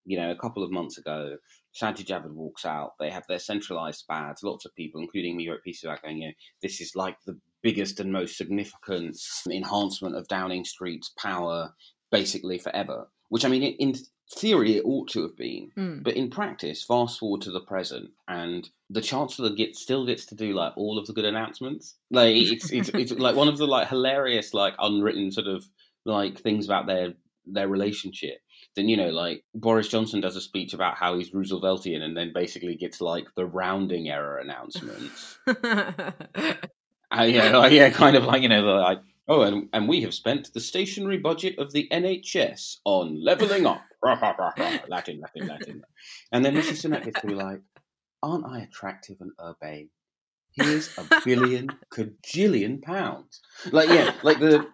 You 0.05 0.17
know, 0.17 0.31
a 0.31 0.35
couple 0.35 0.63
of 0.63 0.71
months 0.71 0.97
ago, 0.97 1.37
Sajid 1.73 2.05
Javid 2.05 2.33
walks 2.33 2.65
out. 2.65 2.91
They 2.99 3.09
have 3.09 3.25
their 3.27 3.39
centralised 3.39 4.03
SPADs. 4.07 4.43
Lots 4.43 4.65
of 4.65 4.75
people, 4.75 5.01
including 5.01 5.37
me, 5.37 5.49
wrote 5.49 5.63
pieces 5.63 5.85
about 5.85 6.03
going, 6.03 6.17
you 6.17 6.27
know, 6.27 6.33
this 6.61 6.81
is 6.81 6.91
like 6.95 7.17
the 7.25 7.39
biggest 7.63 7.99
and 7.99 8.11
most 8.11 8.37
significant 8.37 9.17
enhancement 9.49 10.15
of 10.15 10.27
Downing 10.27 10.65
Street's 10.65 11.11
power, 11.17 11.73
basically 12.11 12.59
forever. 12.59 13.07
Which 13.29 13.45
I 13.45 13.47
mean, 13.47 13.63
in 13.63 13.95
theory, 14.33 14.77
it 14.77 14.83
ought 14.85 15.09
to 15.09 15.21
have 15.23 15.35
been, 15.37 15.71
Mm. 15.77 16.03
but 16.03 16.15
in 16.15 16.29
practice, 16.29 16.83
fast 16.83 17.19
forward 17.19 17.41
to 17.41 17.51
the 17.51 17.59
present, 17.61 18.11
and 18.27 18.69
the 18.89 19.01
Chancellor 19.01 19.49
gets 19.51 19.81
still 19.81 20.05
gets 20.05 20.25
to 20.27 20.35
do 20.35 20.53
like 20.53 20.73
all 20.77 20.97
of 20.97 21.07
the 21.07 21.13
good 21.13 21.25
announcements. 21.25 21.95
Like 22.11 22.35
it's 22.35 22.71
it's, 22.71 22.89
it's 22.89 23.11
like 23.13 23.35
one 23.35 23.47
of 23.47 23.57
the 23.57 23.67
like 23.67 23.87
hilarious 23.87 24.53
like 24.53 24.75
unwritten 24.79 25.31
sort 25.31 25.47
of 25.47 25.65
like 26.05 26.39
things 26.39 26.65
about 26.65 26.87
their 26.87 27.13
their 27.45 27.67
relationship. 27.67 28.39
Then 28.75 28.89
you 28.89 28.97
know, 28.97 29.09
like 29.09 29.43
Boris 29.53 29.87
Johnson 29.87 30.21
does 30.21 30.35
a 30.35 30.41
speech 30.41 30.73
about 30.73 30.95
how 30.95 31.17
he's 31.17 31.31
Rooseveltian, 31.31 32.01
and 32.01 32.15
then 32.17 32.31
basically 32.33 32.75
gets 32.75 33.01
like 33.01 33.25
the 33.35 33.45
rounding 33.45 34.09
error 34.09 34.37
announcements. 34.37 35.37
Uh, 35.45 37.21
yeah, 37.25 37.55
like, 37.55 37.71
yeah, 37.71 37.91
kind 37.91 38.15
of 38.15 38.23
like 38.23 38.41
you 38.41 38.49
know, 38.49 38.63
the, 38.65 38.71
like 38.71 38.99
oh, 39.27 39.41
and 39.43 39.69
and 39.71 39.87
we 39.87 40.01
have 40.01 40.13
spent 40.15 40.51
the 40.53 40.59
stationery 40.59 41.17
budget 41.17 41.59
of 41.59 41.71
the 41.71 41.87
NHS 41.91 42.77
on 42.85 43.23
levelling 43.23 43.67
up. 43.67 43.81
Latin, 44.87 45.21
Latin, 45.21 45.47
Latin. 45.47 45.83
And 46.31 46.43
then 46.43 46.55
Mrs. 46.55 46.83
Sunak 46.85 47.13
to 47.21 47.27
be 47.27 47.35
like, 47.35 47.61
aren't 48.21 48.45
I 48.45 48.61
attractive 48.61 49.17
and 49.19 49.31
urbane? 49.39 49.89
Here's 50.53 50.95
a 50.97 51.21
billion 51.25 51.69
pounds. 52.81 53.41
Like 53.71 53.89
yeah, 53.89 54.13
like 54.21 54.39
the, 54.39 54.67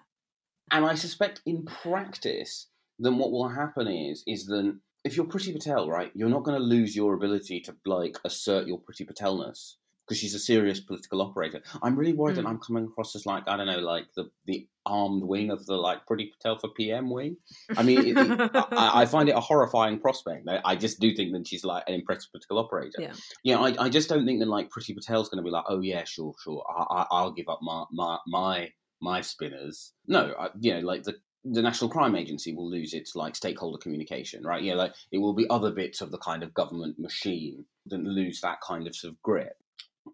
and 0.72 0.86
I 0.86 0.96
suspect 0.96 1.42
in 1.46 1.66
practice, 1.66 2.68
then 2.98 3.18
what 3.18 3.32
will 3.32 3.48
happen 3.48 3.88
is 3.88 4.24
is 4.28 4.46
then 4.46 4.82
if 5.06 5.16
you're 5.16 5.26
Priti 5.26 5.54
Patel, 5.54 5.90
right, 5.90 6.12
you're 6.14 6.30
not 6.30 6.44
going 6.44 6.58
to 6.60 6.64
lose 6.64 6.96
your 6.96 7.14
ability 7.14 7.62
to 7.62 7.76
like 7.86 8.18
assert 8.26 8.68
your 8.68 8.80
Priti 8.80 9.08
Patelness 9.08 9.78
because 10.10 10.20
she's 10.20 10.34
a 10.34 10.40
serious 10.40 10.80
political 10.80 11.22
operator. 11.22 11.62
I'm 11.84 11.96
really 11.96 12.14
worried 12.14 12.38
that 12.38 12.46
Mm. 12.46 12.50
I'm 12.50 12.58
coming 12.60 12.86
across 12.86 13.16
as 13.16 13.28
like 13.28 13.44
I 13.48 13.56
don't 13.58 13.68
know, 13.68 13.78
like 13.80 14.06
the 14.16 14.32
the 14.46 14.68
armed 14.86 15.24
wing 15.24 15.52
of 15.52 15.68
the 15.68 15.76
like 15.76 16.08
Priti 16.08 16.32
Patel 16.32 16.58
for 16.58 16.70
PM 16.70 17.12
wing. 17.12 17.38
I 17.78 17.84
mean, 17.84 18.00
it, 18.00 18.18
it, 18.18 18.52
I, 18.72 19.02
I 19.02 19.06
find 19.14 19.30
it 19.30 19.36
a 19.36 19.40
horrifying 19.40 20.00
prospect. 20.00 20.48
I, 20.50 20.62
I 20.66 20.76
just 20.76 21.00
do 21.00 21.14
think 21.16 21.32
that 21.34 21.48
she's 21.48 21.64
like 21.64 21.84
an 21.88 21.94
impressive 21.94 22.32
political 22.32 22.58
operator. 22.58 22.98
Yeah. 23.00 23.14
Yeah, 23.44 23.60
I, 23.60 23.86
I 23.86 23.90
just 23.90 24.10
don't 24.10 24.26
think 24.26 24.40
that 24.40 24.48
like 24.48 24.70
Priti 24.72 24.96
Patel's 24.96 25.30
going 25.30 25.44
to 25.44 25.48
be 25.48 25.52
like, 25.52 25.66
oh 25.70 25.82
yeah, 25.82 26.04
sure, 26.06 26.34
sure, 26.44 26.64
I, 26.68 27.02
I, 27.02 27.06
I'll 27.12 27.32
give 27.32 27.50
up 27.50 27.60
my 27.62 27.84
my 27.92 28.18
my 28.26 28.72
my 29.00 29.22
spinners. 29.22 29.94
No, 30.08 30.34
I, 30.40 30.50
you 30.60 30.74
know, 30.74 30.80
like 30.80 31.04
the 31.04 31.16
the 31.46 31.62
National 31.62 31.90
Crime 31.90 32.16
Agency 32.16 32.54
will 32.54 32.70
lose 32.70 32.94
its 32.94 33.16
like 33.16 33.36
stakeholder 33.36 33.78
communication, 33.78 34.44
right? 34.44 34.62
Yeah, 34.62 34.74
like 34.74 34.94
it 35.12 35.20
will 35.20 35.34
be 35.34 35.50
other 35.50 35.72
bits 35.72 36.02
of 36.02 36.12
the 36.12 36.18
kind 36.18 36.44
of 36.44 36.54
government 36.54 37.00
machine 37.00 37.66
that 37.86 38.04
lose 38.04 38.42
that 38.42 38.60
kind 38.62 38.88
of 38.88 38.96
sort 38.96 39.14
of 39.14 39.22
grip. 39.22 39.54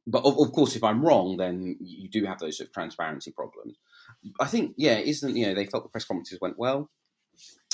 But 0.08 0.24
of, 0.24 0.40
of 0.40 0.52
course, 0.52 0.76
if 0.76 0.84
I'm 0.84 1.04
wrong, 1.04 1.38
then 1.38 1.78
you 1.80 2.10
do 2.10 2.26
have 2.26 2.40
those 2.40 2.58
sort 2.58 2.70
of 2.70 2.74
transparency 2.74 3.32
problems. 3.32 3.78
I 4.40 4.46
think, 4.46 4.74
yeah, 4.78 4.98
isn't 4.98 5.36
you 5.36 5.48
know 5.48 5.56
they 5.56 5.66
felt 5.66 5.84
the 5.84 5.90
press 5.90 6.06
conferences 6.06 6.40
went 6.42 6.60
well. 6.60 6.90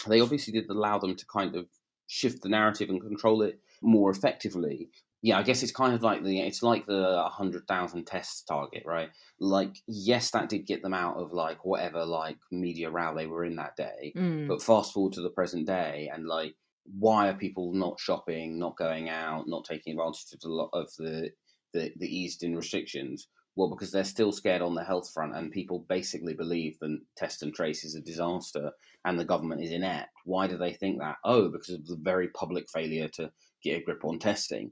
They 0.08 0.22
obviously 0.22 0.54
did 0.54 0.70
allow 0.70 0.98
them 0.98 1.16
to 1.16 1.26
kind 1.26 1.56
of 1.56 1.68
shift 2.08 2.42
the 2.42 2.50
narrative 2.50 2.90
and 2.90 3.02
control 3.02 3.42
it 3.42 3.60
more 3.82 4.12
effectively. 4.12 4.90
Yeah, 5.24 5.38
I 5.38 5.44
guess 5.44 5.62
it's 5.62 5.72
kind 5.72 5.94
of 5.94 6.02
like 6.02 6.24
the 6.24 6.40
it's 6.40 6.64
like 6.64 6.88
the 6.88 7.24
hundred 7.30 7.68
thousand 7.68 8.06
tests 8.06 8.44
target, 8.44 8.84
right? 8.86 9.10
Like, 9.40 9.76
yes, 9.88 10.32
that 10.32 10.50
did 10.50 10.66
get 10.66 10.82
them 10.82 10.96
out 10.96 11.18
of 11.18 11.32
like 11.32 11.64
whatever 11.64 12.06
like 12.06 12.38
media 12.52 12.90
row 12.90 13.14
they 13.16 13.28
were 13.28 13.46
in 13.46 13.58
that 13.58 13.76
day. 13.76 14.14
Mm. 14.16 14.48
But 14.48 14.64
fast 14.64 14.94
forward 14.94 15.14
to 15.14 15.22
the 15.22 15.30
present 15.30 15.68
day, 15.68 16.10
and 16.12 16.26
like, 16.26 16.56
why 16.98 17.30
are 17.30 17.36
people 17.36 17.74
not 17.74 18.00
shopping, 18.00 18.58
not 18.58 18.78
going 18.78 19.10
out, 19.10 19.48
not 19.48 19.66
taking 19.66 19.94
advantage 19.94 20.34
of 20.34 20.40
the 20.40 20.50
lot 20.50 20.70
of 20.74 20.90
the 20.98 21.30
the, 21.74 21.92
the 21.98 22.08
eased 22.08 22.44
in 22.44 22.56
restrictions? 22.56 23.28
Well, 23.56 23.70
because 23.70 23.92
they're 23.92 24.06
still 24.06 24.32
scared 24.32 24.62
on 24.62 24.76
the 24.76 24.84
health 24.84 25.12
front, 25.14 25.36
and 25.36 25.52
people 25.52 25.86
basically 25.90 26.34
believe 26.34 26.80
that 26.80 27.00
test 27.18 27.44
and 27.44 27.54
trace 27.54 27.84
is 27.84 27.96
a 27.96 28.02
disaster, 28.02 28.72
and 29.04 29.20
the 29.20 29.26
government 29.26 29.62
is 29.62 29.72
inept. 29.72 30.10
Why 30.24 30.48
do 30.48 30.58
they 30.58 30.74
think 30.74 31.00
that? 31.00 31.18
Oh, 31.26 31.50
because 31.50 31.72
of 31.72 31.86
the 31.86 31.98
very 31.98 32.30
public 32.30 32.70
failure 32.72 33.10
to 33.10 33.32
get 33.62 33.82
a 33.82 33.84
grip 33.84 34.06
on 34.06 34.20
testing. 34.20 34.72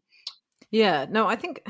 Yeah, 0.72 1.08
no, 1.10 1.28
I 1.28 1.36
think 1.36 1.62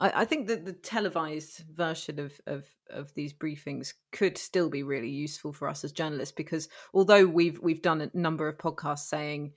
I, 0.00 0.22
I 0.22 0.24
think 0.24 0.48
that 0.48 0.64
the 0.64 0.72
televised 0.72 1.64
version 1.72 2.18
of, 2.18 2.40
of 2.46 2.66
of 2.90 3.14
these 3.14 3.32
briefings 3.32 3.94
could 4.10 4.36
still 4.36 4.68
be 4.68 4.82
really 4.82 5.08
useful 5.08 5.52
for 5.52 5.68
us 5.68 5.84
as 5.84 5.92
journalists 5.92 6.34
because 6.34 6.68
although 6.92 7.26
we've 7.26 7.60
we've 7.60 7.82
done 7.82 8.00
a 8.00 8.10
number 8.12 8.48
of 8.48 8.58
podcasts 8.58 9.08
saying 9.08 9.52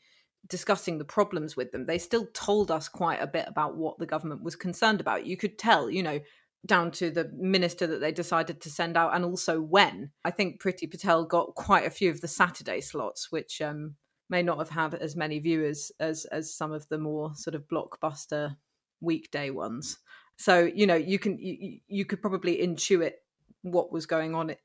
discussing 0.47 0.97
the 0.97 1.05
problems 1.05 1.55
with 1.55 1.71
them, 1.71 1.85
they 1.85 1.97
still 1.97 2.27
told 2.33 2.71
us 2.71 2.87
quite 2.87 3.21
a 3.21 3.27
bit 3.27 3.45
about 3.47 3.77
what 3.77 3.97
the 3.99 4.05
government 4.05 4.43
was 4.43 4.55
concerned 4.55 5.01
about. 5.01 5.25
You 5.25 5.37
could 5.37 5.57
tell, 5.57 5.89
you 5.89 6.03
know, 6.03 6.19
down 6.65 6.91
to 6.91 7.11
the 7.11 7.31
minister 7.35 7.85
that 7.87 8.01
they 8.01 8.11
decided 8.11 8.61
to 8.61 8.69
send 8.69 8.97
out 8.97 9.15
and 9.15 9.23
also 9.23 9.61
when. 9.61 10.11
I 10.23 10.31
think 10.31 10.61
Priti 10.61 10.89
Patel 10.89 11.25
got 11.25 11.55
quite 11.55 11.85
a 11.85 11.91
few 11.91 12.09
of 12.09 12.21
the 12.21 12.27
Saturday 12.27 12.81
slots, 12.81 13.31
which 13.31 13.61
um 13.61 13.95
may 14.29 14.41
not 14.41 14.57
have 14.57 14.69
had 14.69 14.95
as 14.95 15.15
many 15.15 15.39
viewers 15.39 15.91
as 15.99 16.25
as 16.25 16.55
some 16.55 16.71
of 16.71 16.87
the 16.89 16.97
more 16.97 17.35
sort 17.35 17.55
of 17.55 17.67
blockbuster 17.67 18.57
weekday 19.01 19.49
ones. 19.49 19.97
So 20.37 20.63
you 20.63 20.87
know 20.87 20.95
you 20.95 21.19
can 21.19 21.37
you, 21.37 21.79
you 21.87 22.05
could 22.05 22.21
probably 22.21 22.57
intuit 22.57 23.13
what 23.61 23.91
was 23.91 24.05
going 24.05 24.35
on 24.35 24.55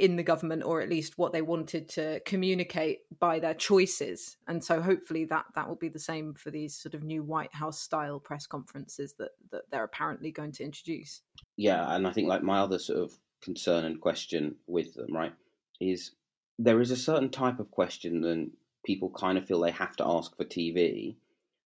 in 0.00 0.16
the 0.16 0.22
government, 0.22 0.64
or 0.64 0.80
at 0.80 0.88
least 0.88 1.18
what 1.18 1.32
they 1.32 1.42
wanted 1.42 1.88
to 1.90 2.20
communicate 2.20 3.00
by 3.18 3.38
their 3.38 3.52
choices. 3.54 4.38
And 4.48 4.64
so 4.64 4.80
hopefully 4.80 5.26
that 5.26 5.44
that 5.54 5.68
will 5.68 5.76
be 5.76 5.90
the 5.90 5.98
same 5.98 6.32
for 6.34 6.50
these 6.50 6.74
sort 6.74 6.94
of 6.94 7.02
new 7.02 7.22
White 7.22 7.54
House 7.54 7.78
style 7.78 8.18
press 8.18 8.46
conferences 8.46 9.14
that 9.18 9.32
that 9.50 9.70
they're 9.70 9.84
apparently 9.84 10.30
going 10.30 10.52
to 10.52 10.64
introduce. 10.64 11.20
Yeah, 11.56 11.94
and 11.94 12.06
I 12.06 12.12
think 12.12 12.28
like 12.28 12.42
my 12.42 12.60
other 12.60 12.78
sort 12.78 13.00
of 13.00 13.12
concern 13.42 13.84
and 13.84 14.00
question 14.00 14.56
with 14.66 14.94
them, 14.94 15.14
right, 15.14 15.34
is 15.80 16.12
there 16.58 16.80
is 16.80 16.90
a 16.90 16.96
certain 16.96 17.30
type 17.30 17.60
of 17.60 17.70
question 17.70 18.22
that 18.22 18.50
people 18.84 19.10
kind 19.10 19.36
of 19.36 19.46
feel 19.46 19.60
they 19.60 19.70
have 19.70 19.96
to 19.96 20.06
ask 20.06 20.34
for 20.36 20.44
TV 20.44 21.16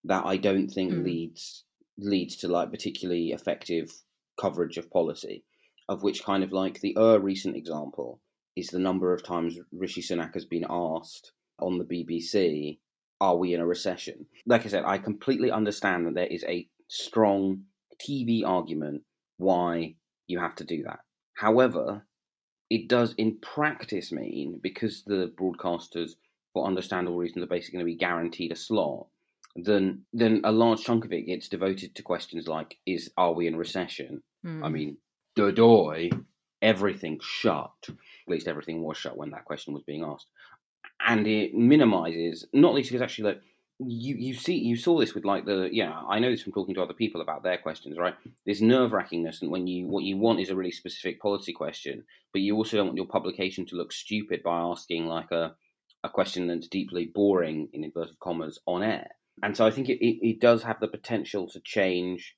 that 0.05 0.27
I 0.27 0.37
don't 0.37 0.69
think 0.69 0.93
Mm. 0.93 1.05
leads 1.05 1.65
leads 1.97 2.35
to 2.39 2.49
like 2.49 2.71
particularly 2.73 3.31
effective 3.31 4.03
coverage 4.37 4.77
of 4.77 4.91
policy. 4.91 5.45
Of 5.87 6.03
which 6.03 6.25
kind 6.25 6.43
of 6.43 6.51
like 6.51 6.81
the 6.81 6.97
uh, 6.97 7.19
recent 7.19 7.57
example 7.57 8.19
is 8.57 8.69
the 8.69 8.79
number 8.79 9.13
of 9.13 9.23
times 9.23 9.59
Rishi 9.73 10.03
Sunak 10.03 10.35
has 10.35 10.45
been 10.45 10.65
asked 10.69 11.33
on 11.59 11.79
the 11.79 11.85
BBC, 11.85 12.79
"Are 13.21 13.37
we 13.37 13.55
in 13.55 13.61
a 13.61 13.67
recession?" 13.67 14.27
Like 14.47 14.65
I 14.65 14.69
said, 14.69 14.85
I 14.85 14.99
completely 14.99 15.51
understand 15.51 16.07
that 16.07 16.15
there 16.15 16.27
is 16.27 16.45
a 16.45 16.69
strong 16.89 17.65
TV 17.99 18.45
argument 18.45 19.03
why 19.39 19.97
you 20.27 20.39
have 20.39 20.55
to 20.57 20.65
do 20.65 20.83
that. 20.85 21.01
However, 21.35 22.07
it 22.71 22.89
does 22.89 23.15
in 23.15 23.39
practice 23.39 24.11
mean 24.13 24.59
because 24.63 25.03
the 25.05 25.33
broadcasters, 25.37 26.13
for 26.53 26.67
understandable 26.67 27.19
reasons, 27.19 27.43
are 27.45 27.49
basically 27.49 27.79
going 27.79 27.87
to 27.87 27.93
be 27.93 27.97
guaranteed 27.97 28.53
a 28.53 28.57
slot. 28.57 29.09
Then, 29.57 30.05
then 30.13 30.41
a 30.45 30.51
large 30.51 30.83
chunk 30.83 31.05
of 31.05 31.13
it 31.13 31.23
gets 31.27 31.49
devoted 31.49 31.95
to 31.95 32.03
questions 32.03 32.49
like: 32.49 32.79
Is 32.87 33.13
are 33.17 33.33
we 33.33 33.47
in 33.47 33.57
recession? 33.57 34.23
I 34.45 34.49
Mm. 34.49 34.73
mean, 34.73 34.97
doy, 35.37 36.11
everything 36.65 37.21
shut. 37.23 37.71
At 37.89 37.95
least 38.27 38.49
everything 38.49 38.83
was 38.83 38.97
shut 38.97 39.17
when 39.17 39.31
that 39.31 39.45
question 39.45 39.75
was 39.75 39.83
being 39.83 40.03
asked, 40.03 40.27
and 41.07 41.27
it 41.27 41.55
minimises. 41.55 42.47
Not 42.53 42.75
least 42.75 42.91
because 42.91 43.03
actually, 43.03 43.35
like 43.35 43.43
you 43.79 44.17
you 44.17 44.35
see 44.35 44.55
you 44.55 44.77
saw 44.77 44.99
this 44.99 45.15
with 45.15 45.25
like 45.25 45.45
the 45.45 45.69
yeah 45.71 46.01
I 46.09 46.19
know 46.19 46.31
this 46.31 46.43
from 46.43 46.53
talking 46.53 46.75
to 46.77 46.83
other 46.83 46.95
people 46.95 47.21
about 47.21 47.43
their 47.43 47.59
questions 47.59 47.99
right. 47.99 48.15
This 48.47 48.61
nerve 48.61 48.93
wrackingness 48.93 49.43
and 49.43 49.51
when 49.51 49.67
you 49.67 49.87
what 49.87 50.05
you 50.05 50.17
want 50.17 50.41
is 50.41 50.51
a 50.51 50.57
really 50.57 50.71
specific 50.71 51.21
policy 51.21 51.53
question, 51.53 52.05
but 52.33 52.43
you 52.43 52.57
also 52.57 52.77
don't 52.77 52.87
want 52.87 52.97
your 52.97 53.07
publication 53.07 53.67
to 53.67 53.77
look 53.77 53.93
stupid 53.93 54.43
by 54.43 54.59
asking 54.59 55.07
like 55.07 55.31
a 55.31 55.55
a 56.03 56.09
question 56.09 56.47
that's 56.47 56.69
deeply 56.69 57.11
boring 57.15 57.69
in 57.73 57.85
inverted 57.85 58.19
commas 58.21 58.59
on 58.67 58.83
air. 58.83 59.09
And 59.43 59.57
so 59.57 59.67
I 59.67 59.71
think 59.71 59.89
it, 59.89 60.05
it, 60.05 60.19
it 60.23 60.41
does 60.41 60.63
have 60.63 60.79
the 60.79 60.87
potential 60.87 61.49
to 61.49 61.61
change 61.61 62.37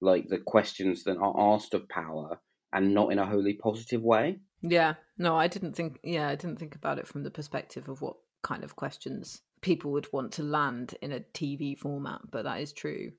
like 0.00 0.28
the 0.28 0.38
questions 0.38 1.04
that 1.04 1.18
are 1.18 1.54
asked 1.54 1.74
of 1.74 1.88
power 1.88 2.40
and 2.72 2.94
not 2.94 3.12
in 3.12 3.18
a 3.18 3.26
wholly 3.26 3.54
positive 3.54 4.02
way. 4.02 4.40
Yeah, 4.60 4.94
no, 5.16 5.36
I 5.36 5.46
didn't 5.46 5.74
think. 5.74 6.00
Yeah, 6.02 6.28
I 6.28 6.34
didn't 6.34 6.58
think 6.58 6.74
about 6.74 6.98
it 6.98 7.06
from 7.06 7.22
the 7.22 7.30
perspective 7.30 7.88
of 7.88 8.02
what 8.02 8.16
kind 8.42 8.64
of 8.64 8.76
questions 8.76 9.42
people 9.60 9.92
would 9.92 10.12
want 10.12 10.32
to 10.32 10.42
land 10.42 10.94
in 11.02 11.12
a 11.12 11.20
TV 11.20 11.76
format, 11.76 12.20
but 12.30 12.44
that 12.44 12.60
is 12.60 12.72
true. 12.72 13.12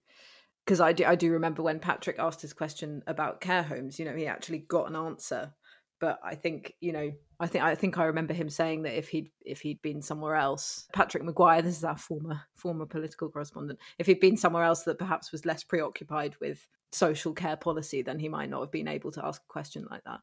Because 0.65 0.79
I 0.79 0.93
do, 0.93 1.05
I 1.05 1.15
do 1.15 1.31
remember 1.31 1.63
when 1.63 1.79
Patrick 1.79 2.19
asked 2.19 2.41
his 2.41 2.53
question 2.53 3.01
about 3.07 3.41
care 3.41 3.63
homes. 3.63 3.97
You 3.97 4.05
know, 4.05 4.15
he 4.15 4.27
actually 4.27 4.59
got 4.59 4.89
an 4.89 4.95
answer 4.95 5.53
but 5.99 6.19
I 6.23 6.35
think 6.35 6.75
you 6.79 6.91
know 6.91 7.11
I 7.39 7.47
think 7.47 7.63
I 7.63 7.75
think 7.75 7.97
I 7.97 8.05
remember 8.05 8.33
him 8.33 8.49
saying 8.49 8.83
that 8.83 8.97
if 8.97 9.09
he'd 9.09 9.29
if 9.45 9.61
he'd 9.61 9.81
been 9.81 10.01
somewhere 10.01 10.35
else, 10.35 10.87
Patrick 10.93 11.23
Maguire, 11.23 11.61
this 11.61 11.77
is 11.77 11.83
our 11.83 11.97
former 11.97 12.41
former 12.53 12.85
political 12.85 13.29
correspondent, 13.29 13.79
if 13.97 14.07
he'd 14.07 14.19
been 14.19 14.37
somewhere 14.37 14.63
else 14.63 14.83
that 14.83 14.99
perhaps 14.99 15.31
was 15.31 15.45
less 15.45 15.63
preoccupied 15.63 16.35
with 16.41 16.67
social 16.91 17.33
care 17.33 17.55
policy, 17.55 18.01
then 18.01 18.19
he 18.19 18.27
might 18.27 18.49
not 18.49 18.61
have 18.61 18.71
been 18.71 18.87
able 18.87 19.11
to 19.11 19.25
ask 19.25 19.41
a 19.41 19.51
question 19.51 19.87
like 19.89 20.03
that. 20.03 20.19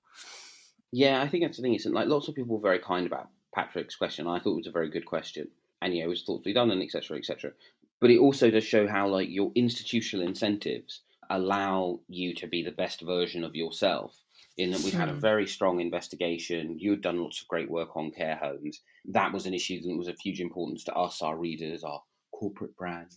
Yeah, 0.93 1.23
I 1.23 1.29
think 1.29 1.45
that's 1.45 1.57
the 1.57 1.63
thing. 1.63 1.75
Isn't 1.75 1.95
like 1.95 2.09
lots 2.09 2.29
of 2.29 2.35
people 2.35 2.57
were 2.57 2.69
very 2.69 2.81
kind 2.81 3.07
about 3.07 3.29
Patrick's 3.55 3.97
question. 3.97 4.27
I 4.27 4.39
thought 4.39 4.55
it 4.55 4.65
was 4.65 4.67
a 4.67 4.73
very 4.73 4.91
good 4.91 5.07
question, 5.07 5.49
and 5.81 5.95
yeah, 5.95 6.05
it 6.05 6.09
was 6.09 6.23
thoughtfully 6.23 6.55
done, 6.55 6.71
and 6.71 6.83
etc. 6.83 7.17
etc. 7.17 7.53
But 8.01 8.11
it 8.11 8.19
also 8.19 8.51
does 8.51 8.65
show 8.65 8.87
how 8.87 9.09
like 9.09 9.29
your 9.31 9.53
institutional 9.55 10.27
incentives 10.27 11.01
allow 11.31 12.01
you 12.09 12.35
to 12.35 12.47
be 12.47 12.63
the 12.63 12.71
best 12.73 13.01
version 13.01 13.43
of 13.43 13.57
yourself 13.57 14.17
in 14.59 14.71
that 14.71 14.81
we've 14.81 14.95
had 14.95 15.09
a 15.09 15.13
hmm. 15.13 15.21
very 15.21 15.47
strong 15.47 15.81
investigation. 15.81 16.79
You 16.79 16.93
had 16.93 17.03
done 17.03 17.21
lots 17.21 17.43
of 17.43 17.49
great 17.49 17.71
work 17.71 17.97
on 17.97 18.11
care 18.11 18.37
homes. 18.37 18.81
That 19.07 19.33
was 19.33 19.47
an 19.47 19.55
issue 19.55 19.81
that 19.83 19.97
was 19.97 20.09
of 20.09 20.19
huge 20.19 20.41
importance 20.41 20.85
to 20.85 20.95
us, 20.95 21.23
our 21.23 21.37
readers, 21.37 21.85
our 21.85 22.03
corporate 22.33 22.77
brand. 22.77 23.11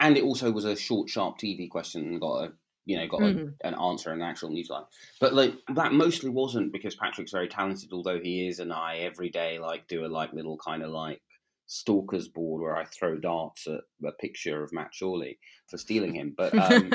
And 0.00 0.16
it 0.16 0.24
also 0.24 0.50
was 0.50 0.64
a 0.64 0.76
short, 0.76 1.08
sharp 1.08 1.38
TV 1.38 1.68
question 1.68 2.02
and 2.02 2.20
got 2.20 2.44
a 2.44 2.52
you 2.84 2.96
know 2.96 3.08
got 3.08 3.20
mm-hmm. 3.20 3.48
a, 3.64 3.66
an 3.66 3.74
answer 3.74 4.12
in 4.12 4.22
an 4.22 4.28
actual 4.28 4.50
newsline. 4.50 4.86
But 5.20 5.34
like 5.34 5.54
that 5.74 5.92
mostly 5.92 6.30
wasn't 6.30 6.72
because 6.72 6.94
Patrick's 6.94 7.32
very 7.32 7.48
talented, 7.48 7.92
although 7.92 8.20
he 8.20 8.46
is, 8.46 8.60
and 8.60 8.72
I 8.72 8.98
every 8.98 9.28
day 9.28 9.58
like 9.58 9.88
do 9.88 10.06
a 10.06 10.08
like 10.08 10.32
little 10.32 10.56
kind 10.58 10.82
of 10.82 10.90
like 10.90 11.20
stalker's 11.66 12.28
board 12.28 12.62
where 12.62 12.76
I 12.76 12.84
throw 12.84 13.18
darts 13.18 13.66
at 13.66 13.80
a 14.06 14.12
picture 14.12 14.62
of 14.62 14.72
Matt 14.72 14.90
Chorley 14.98 15.38
for 15.68 15.78
stealing 15.78 16.14
him. 16.14 16.34
But 16.36 16.56
um, 16.58 16.90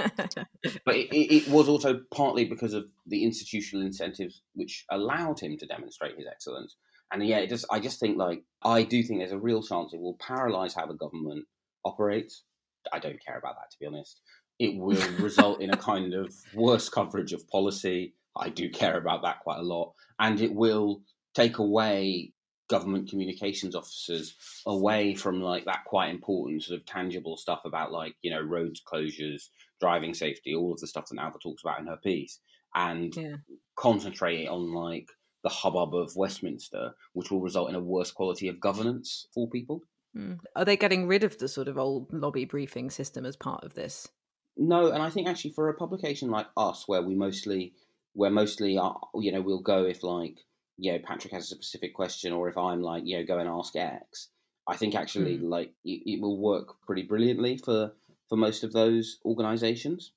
but 0.86 0.96
it, 0.96 1.14
it, 1.14 1.48
was 1.50 1.68
also 1.68 2.02
partly 2.14 2.46
because 2.46 2.74
of 2.74 2.86
the 3.06 3.24
institutional 3.24 3.86
incentives 3.86 4.42
which 4.54 4.86
allowed 4.90 5.40
him 5.40 5.58
to 5.58 5.66
demonstrate 5.66 6.18
his 6.18 6.28
excellence. 6.28 6.76
And 7.12 7.26
yeah, 7.26 7.40
it 7.40 7.50
just 7.50 7.66
I 7.70 7.80
just 7.80 8.00
think 8.00 8.18
like 8.18 8.44
I 8.64 8.84
do 8.84 9.04
think 9.04 9.20
there's 9.20 9.34
a 9.34 9.40
real 9.40 9.62
chance 9.62 9.94
it 9.94 10.00
will 10.00 10.18
paralyze 10.20 10.74
how 10.74 10.86
the 10.86 10.94
government 10.94 11.46
operates. 11.84 12.44
I 12.92 13.00
don't 13.00 13.24
care 13.24 13.38
about 13.38 13.56
that 13.56 13.72
to 13.72 13.78
be 13.80 13.86
honest. 13.86 14.22
It 14.60 14.78
will 14.78 15.02
result 15.20 15.62
in 15.62 15.72
a 15.72 15.78
kind 15.78 16.14
of 16.14 16.34
worse 16.54 16.88
coverage 16.88 17.34
of 17.34 17.48
policy. 17.50 18.14
I 18.36 18.48
do 18.48 18.70
care 18.70 18.98
about 18.98 19.24
that 19.24 19.42
quite 19.42 19.60
a 19.60 19.64
lot, 19.64 19.94
and 20.18 20.40
it 20.40 20.54
will 20.54 21.02
take 21.34 21.58
away 21.58 22.32
government 22.72 23.10
communications 23.10 23.76
officers 23.76 24.34
away 24.66 25.14
from 25.14 25.42
like 25.42 25.66
that 25.66 25.84
quite 25.86 26.10
important 26.10 26.64
sort 26.64 26.80
of 26.80 26.86
tangible 26.86 27.36
stuff 27.36 27.60
about 27.66 27.92
like 27.92 28.16
you 28.22 28.32
know 28.32 28.40
roads 28.40 28.82
closures 28.82 29.50
driving 29.82 30.14
safety 30.14 30.56
all 30.56 30.72
of 30.72 30.80
the 30.80 30.88
stuff 30.88 31.06
that 31.10 31.20
Ailbhe 31.20 31.42
talks 31.44 31.64
about 31.64 31.82
in 31.82 31.88
her 31.88 31.98
piece 31.98 32.40
and 32.74 33.14
yeah. 33.14 33.36
concentrate 33.76 34.48
on 34.48 34.74
like 34.74 35.10
the 35.44 35.50
hubbub 35.50 35.94
of 35.94 36.16
Westminster 36.16 36.94
which 37.12 37.30
will 37.30 37.42
result 37.42 37.68
in 37.68 37.76
a 37.76 37.80
worse 37.82 38.10
quality 38.10 38.48
of 38.48 38.62
governance 38.62 39.28
for 39.34 39.50
people 39.50 39.82
mm. 40.18 40.40
are 40.56 40.64
they 40.64 40.78
getting 40.78 41.08
rid 41.08 41.26
of 41.26 41.38
the 41.40 41.50
sort 41.50 41.68
of 41.68 41.78
old 41.78 42.08
lobby 42.14 42.46
briefing 42.46 42.90
system 42.90 43.26
as 43.26 43.36
part 43.36 43.66
of 43.66 43.74
this 43.74 44.08
no 44.56 44.92
and 44.92 45.04
I 45.04 45.10
think 45.10 45.28
actually 45.28 45.52
for 45.52 45.68
a 45.68 45.74
publication 45.74 46.32
like 46.32 46.48
us 46.56 46.88
where 46.88 47.02
we 47.02 47.16
mostly 47.16 47.74
where 48.14 48.32
mostly 48.32 48.78
are, 48.78 48.98
you 49.16 49.34
know 49.34 49.42
we'll 49.42 49.60
go 49.60 49.84
if 49.84 50.04
like 50.04 50.38
you 50.82 50.92
know, 50.92 51.00
Patrick 51.06 51.32
has 51.32 51.44
a 51.44 51.56
specific 51.56 51.94
question, 51.94 52.34
or 52.34 52.50
if 52.50 52.58
I'm 52.58 52.82
like, 52.82 53.04
you 53.06 53.16
know, 53.16 53.24
go 53.24 53.38
and 53.38 53.48
ask 53.48 53.76
X, 53.76 54.30
I 54.68 54.76
think 54.76 54.96
actually 54.96 55.38
mm. 55.38 55.48
like 55.48 55.72
it, 55.86 56.02
it, 56.12 56.22
will 56.22 56.40
work 56.40 56.82
pretty 56.82 57.04
brilliantly 57.04 57.58
for 57.58 57.94
for 58.28 58.36
most 58.36 58.64
of 58.64 58.74
those 58.74 59.20
organisations 59.24 60.14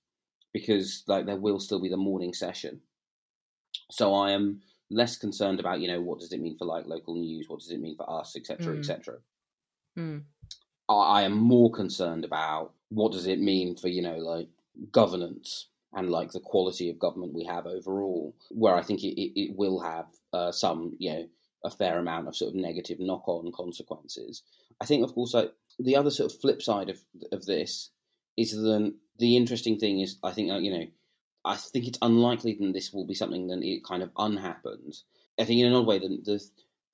because 0.55 1.05
like 1.07 1.27
there 1.27 1.37
will 1.37 1.61
still 1.61 1.83
be 1.83 1.91
the 1.91 1.99
morning 1.99 2.33
session. 2.33 2.81
So 3.91 4.15
I 4.15 4.31
am 4.31 4.63
less 4.91 5.19
concerned 5.19 5.61
about 5.61 5.81
you 5.81 5.89
know 5.89 6.01
what 6.01 6.21
does 6.21 6.33
it 6.33 6.41
mean 6.41 6.57
for 6.57 6.65
like 6.65 6.87
local 6.87 7.15
news, 7.15 7.47
what 7.47 7.61
does 7.61 7.71
it 7.71 7.81
mean 7.81 7.97
for 7.97 8.09
us, 8.09 8.35
etc., 8.35 8.75
mm. 8.75 8.79
etc. 8.79 9.17
Mm. 9.99 10.23
I, 10.89 10.95
I 10.95 11.23
am 11.25 11.37
more 11.37 11.71
concerned 11.71 12.25
about 12.25 12.73
what 12.89 13.13
does 13.13 13.27
it 13.27 13.39
mean 13.39 13.77
for 13.77 13.89
you 13.89 14.01
know 14.01 14.17
like 14.17 14.49
governance 14.91 15.67
and 15.95 16.11
like 16.11 16.33
the 16.33 16.41
quality 16.41 16.91
of 16.91 16.99
government 16.99 17.35
we 17.35 17.45
have 17.45 17.67
overall, 17.67 18.35
where 18.51 18.75
I 18.75 18.83
think 18.83 19.03
it, 19.03 19.41
it, 19.41 19.57
will 19.57 19.81
have 19.81 20.07
uh, 20.33 20.53
some, 20.53 20.97
you 20.99 21.11
know, 21.11 21.29
a 21.65 21.71
fair 21.71 21.99
amount 21.99 22.29
of 22.29 22.37
sort 22.37 22.51
of 22.51 22.61
negative 22.61 22.99
knock-on 23.01 23.53
consequences. 23.53 24.43
I 24.81 24.87
think, 24.87 25.05
of 25.05 25.15
course, 25.15 25.35
like, 25.35 25.53
the 25.79 25.97
other 25.97 26.11
sort 26.11 26.33
of 26.33 26.41
flip 26.41 26.63
side 26.63 26.91
of 26.91 27.01
of 27.33 27.47
this 27.47 27.91
is 28.37 28.53
that 28.53 28.95
the 29.19 29.37
interesting 29.37 29.79
thing 29.79 30.01
is, 30.01 30.19
I 30.23 30.33
think, 30.33 30.51
uh, 30.51 30.59
you 30.59 30.73
know, 30.73 30.87
I 31.45 31.57
think 31.57 31.87
it's 31.87 31.99
unlikely 32.03 32.57
that 32.61 32.73
this 32.73 32.93
will 32.93 33.07
be 33.07 33.15
something 33.15 33.47
that 33.49 33.63
it 33.63 33.85
kind 33.85 34.03
of 34.03 34.11
unhappens. 34.17 35.05
I 35.39 35.45
think 35.45 35.61
in 35.61 35.67
another 35.67 35.85
way, 35.85 35.99
then 35.99 36.23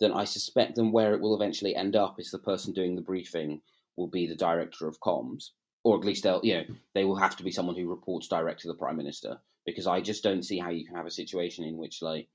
then 0.00 0.12
I 0.12 0.24
suspect 0.24 0.76
then 0.76 0.92
where 0.92 1.14
it 1.14 1.20
will 1.20 1.34
eventually 1.34 1.76
end 1.76 1.94
up 1.94 2.18
is 2.18 2.30
the 2.30 2.38
person 2.38 2.72
doing 2.72 2.96
the 2.96 3.02
briefing 3.02 3.60
will 3.96 4.08
be 4.08 4.26
the 4.26 4.34
director 4.34 4.88
of 4.88 5.00
comms 5.00 5.50
or 5.84 5.98
at 5.98 6.04
least 6.04 6.22
they'll 6.22 6.40
you 6.42 6.54
know 6.54 6.64
they 6.94 7.04
will 7.04 7.16
have 7.16 7.36
to 7.36 7.42
be 7.42 7.50
someone 7.50 7.76
who 7.76 7.88
reports 7.88 8.28
direct 8.28 8.60
to 8.60 8.68
the 8.68 8.74
prime 8.74 8.96
minister 8.96 9.38
because 9.66 9.86
I 9.86 10.00
just 10.00 10.22
don't 10.22 10.44
see 10.44 10.58
how 10.58 10.70
you 10.70 10.84
can 10.84 10.96
have 10.96 11.06
a 11.06 11.10
situation 11.10 11.64
in 11.64 11.76
which 11.76 12.02
like 12.02 12.28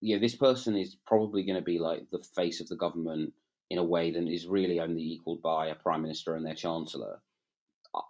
yeah 0.00 0.18
this 0.18 0.36
person 0.36 0.76
is 0.76 0.96
probably 1.06 1.44
going 1.44 1.58
to 1.58 1.64
be 1.64 1.78
like 1.78 2.10
the 2.10 2.24
face 2.34 2.60
of 2.60 2.68
the 2.68 2.76
government 2.76 3.32
in 3.70 3.78
a 3.78 3.84
way 3.84 4.10
that 4.10 4.26
is 4.26 4.46
really 4.46 4.80
only 4.80 5.02
equaled 5.02 5.42
by 5.42 5.66
a 5.66 5.74
prime 5.74 6.02
minister 6.02 6.34
and 6.34 6.46
their 6.46 6.54
chancellor. 6.54 7.20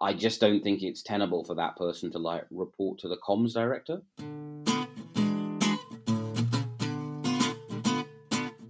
I 0.01 0.13
just 0.13 0.39
don't 0.39 0.63
think 0.63 0.83
it's 0.83 1.01
tenable 1.01 1.43
for 1.43 1.55
that 1.55 1.75
person 1.75 2.11
to 2.11 2.19
like 2.19 2.45
report 2.51 2.99
to 2.99 3.07
the 3.07 3.17
comms 3.17 3.53
director. 3.53 4.01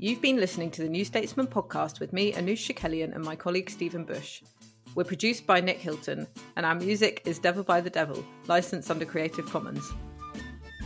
You've 0.02 0.22
been 0.22 0.38
listening 0.38 0.72
to 0.72 0.82
the 0.82 0.90
New 0.90 1.04
Statesman 1.04 1.48
podcast 1.48 2.00
with 2.00 2.14
me, 2.14 2.32
Anoosh 2.32 2.74
Chakelian, 2.74 3.14
and 3.14 3.24
my 3.24 3.36
colleague 3.36 3.70
Stephen 3.70 4.06
Bush. 4.06 4.42
We're 5.00 5.06
produced 5.06 5.48
by 5.48 5.62
Nick 5.62 5.78
Hilton, 5.78 6.28
and 6.58 6.66
our 6.66 6.76
music 6.76 7.22
is 7.24 7.40
Devil 7.40 7.64
by 7.64 7.80
the 7.80 7.90
Devil, 7.90 8.22
licensed 8.48 8.92
under 8.92 9.06
Creative 9.06 9.46
Commons. 9.46 9.94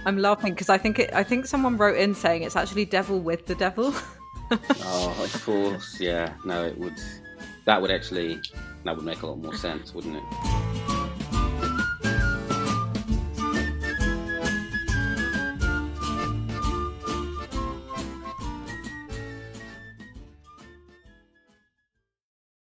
I'm 0.06 0.20
laughing 0.20 0.54
because 0.54 0.70
I 0.70 0.78
think 0.78 1.00
it, 1.00 1.12
I 1.16 1.24
think 1.24 1.48
someone 1.48 1.78
wrote 1.78 1.98
in 1.98 2.14
saying 2.14 2.44
it's 2.44 2.56
actually 2.56 2.86
Devil 2.86 3.22
with 3.22 3.48
the 3.48 3.56
Devil. 3.56 3.92
oh, 4.52 5.20
of 5.20 5.44
course, 5.44 6.00
yeah. 6.00 6.36
No, 6.46 6.64
it 6.64 6.78
would. 6.78 7.02
That 7.66 7.82
would 7.82 7.90
actually 7.90 8.40
that 8.84 8.96
would 8.96 9.04
make 9.04 9.24
a 9.24 9.26
lot 9.26 9.40
more 9.40 9.56
sense, 9.56 9.96
wouldn't 9.96 10.18
it? 10.18 10.63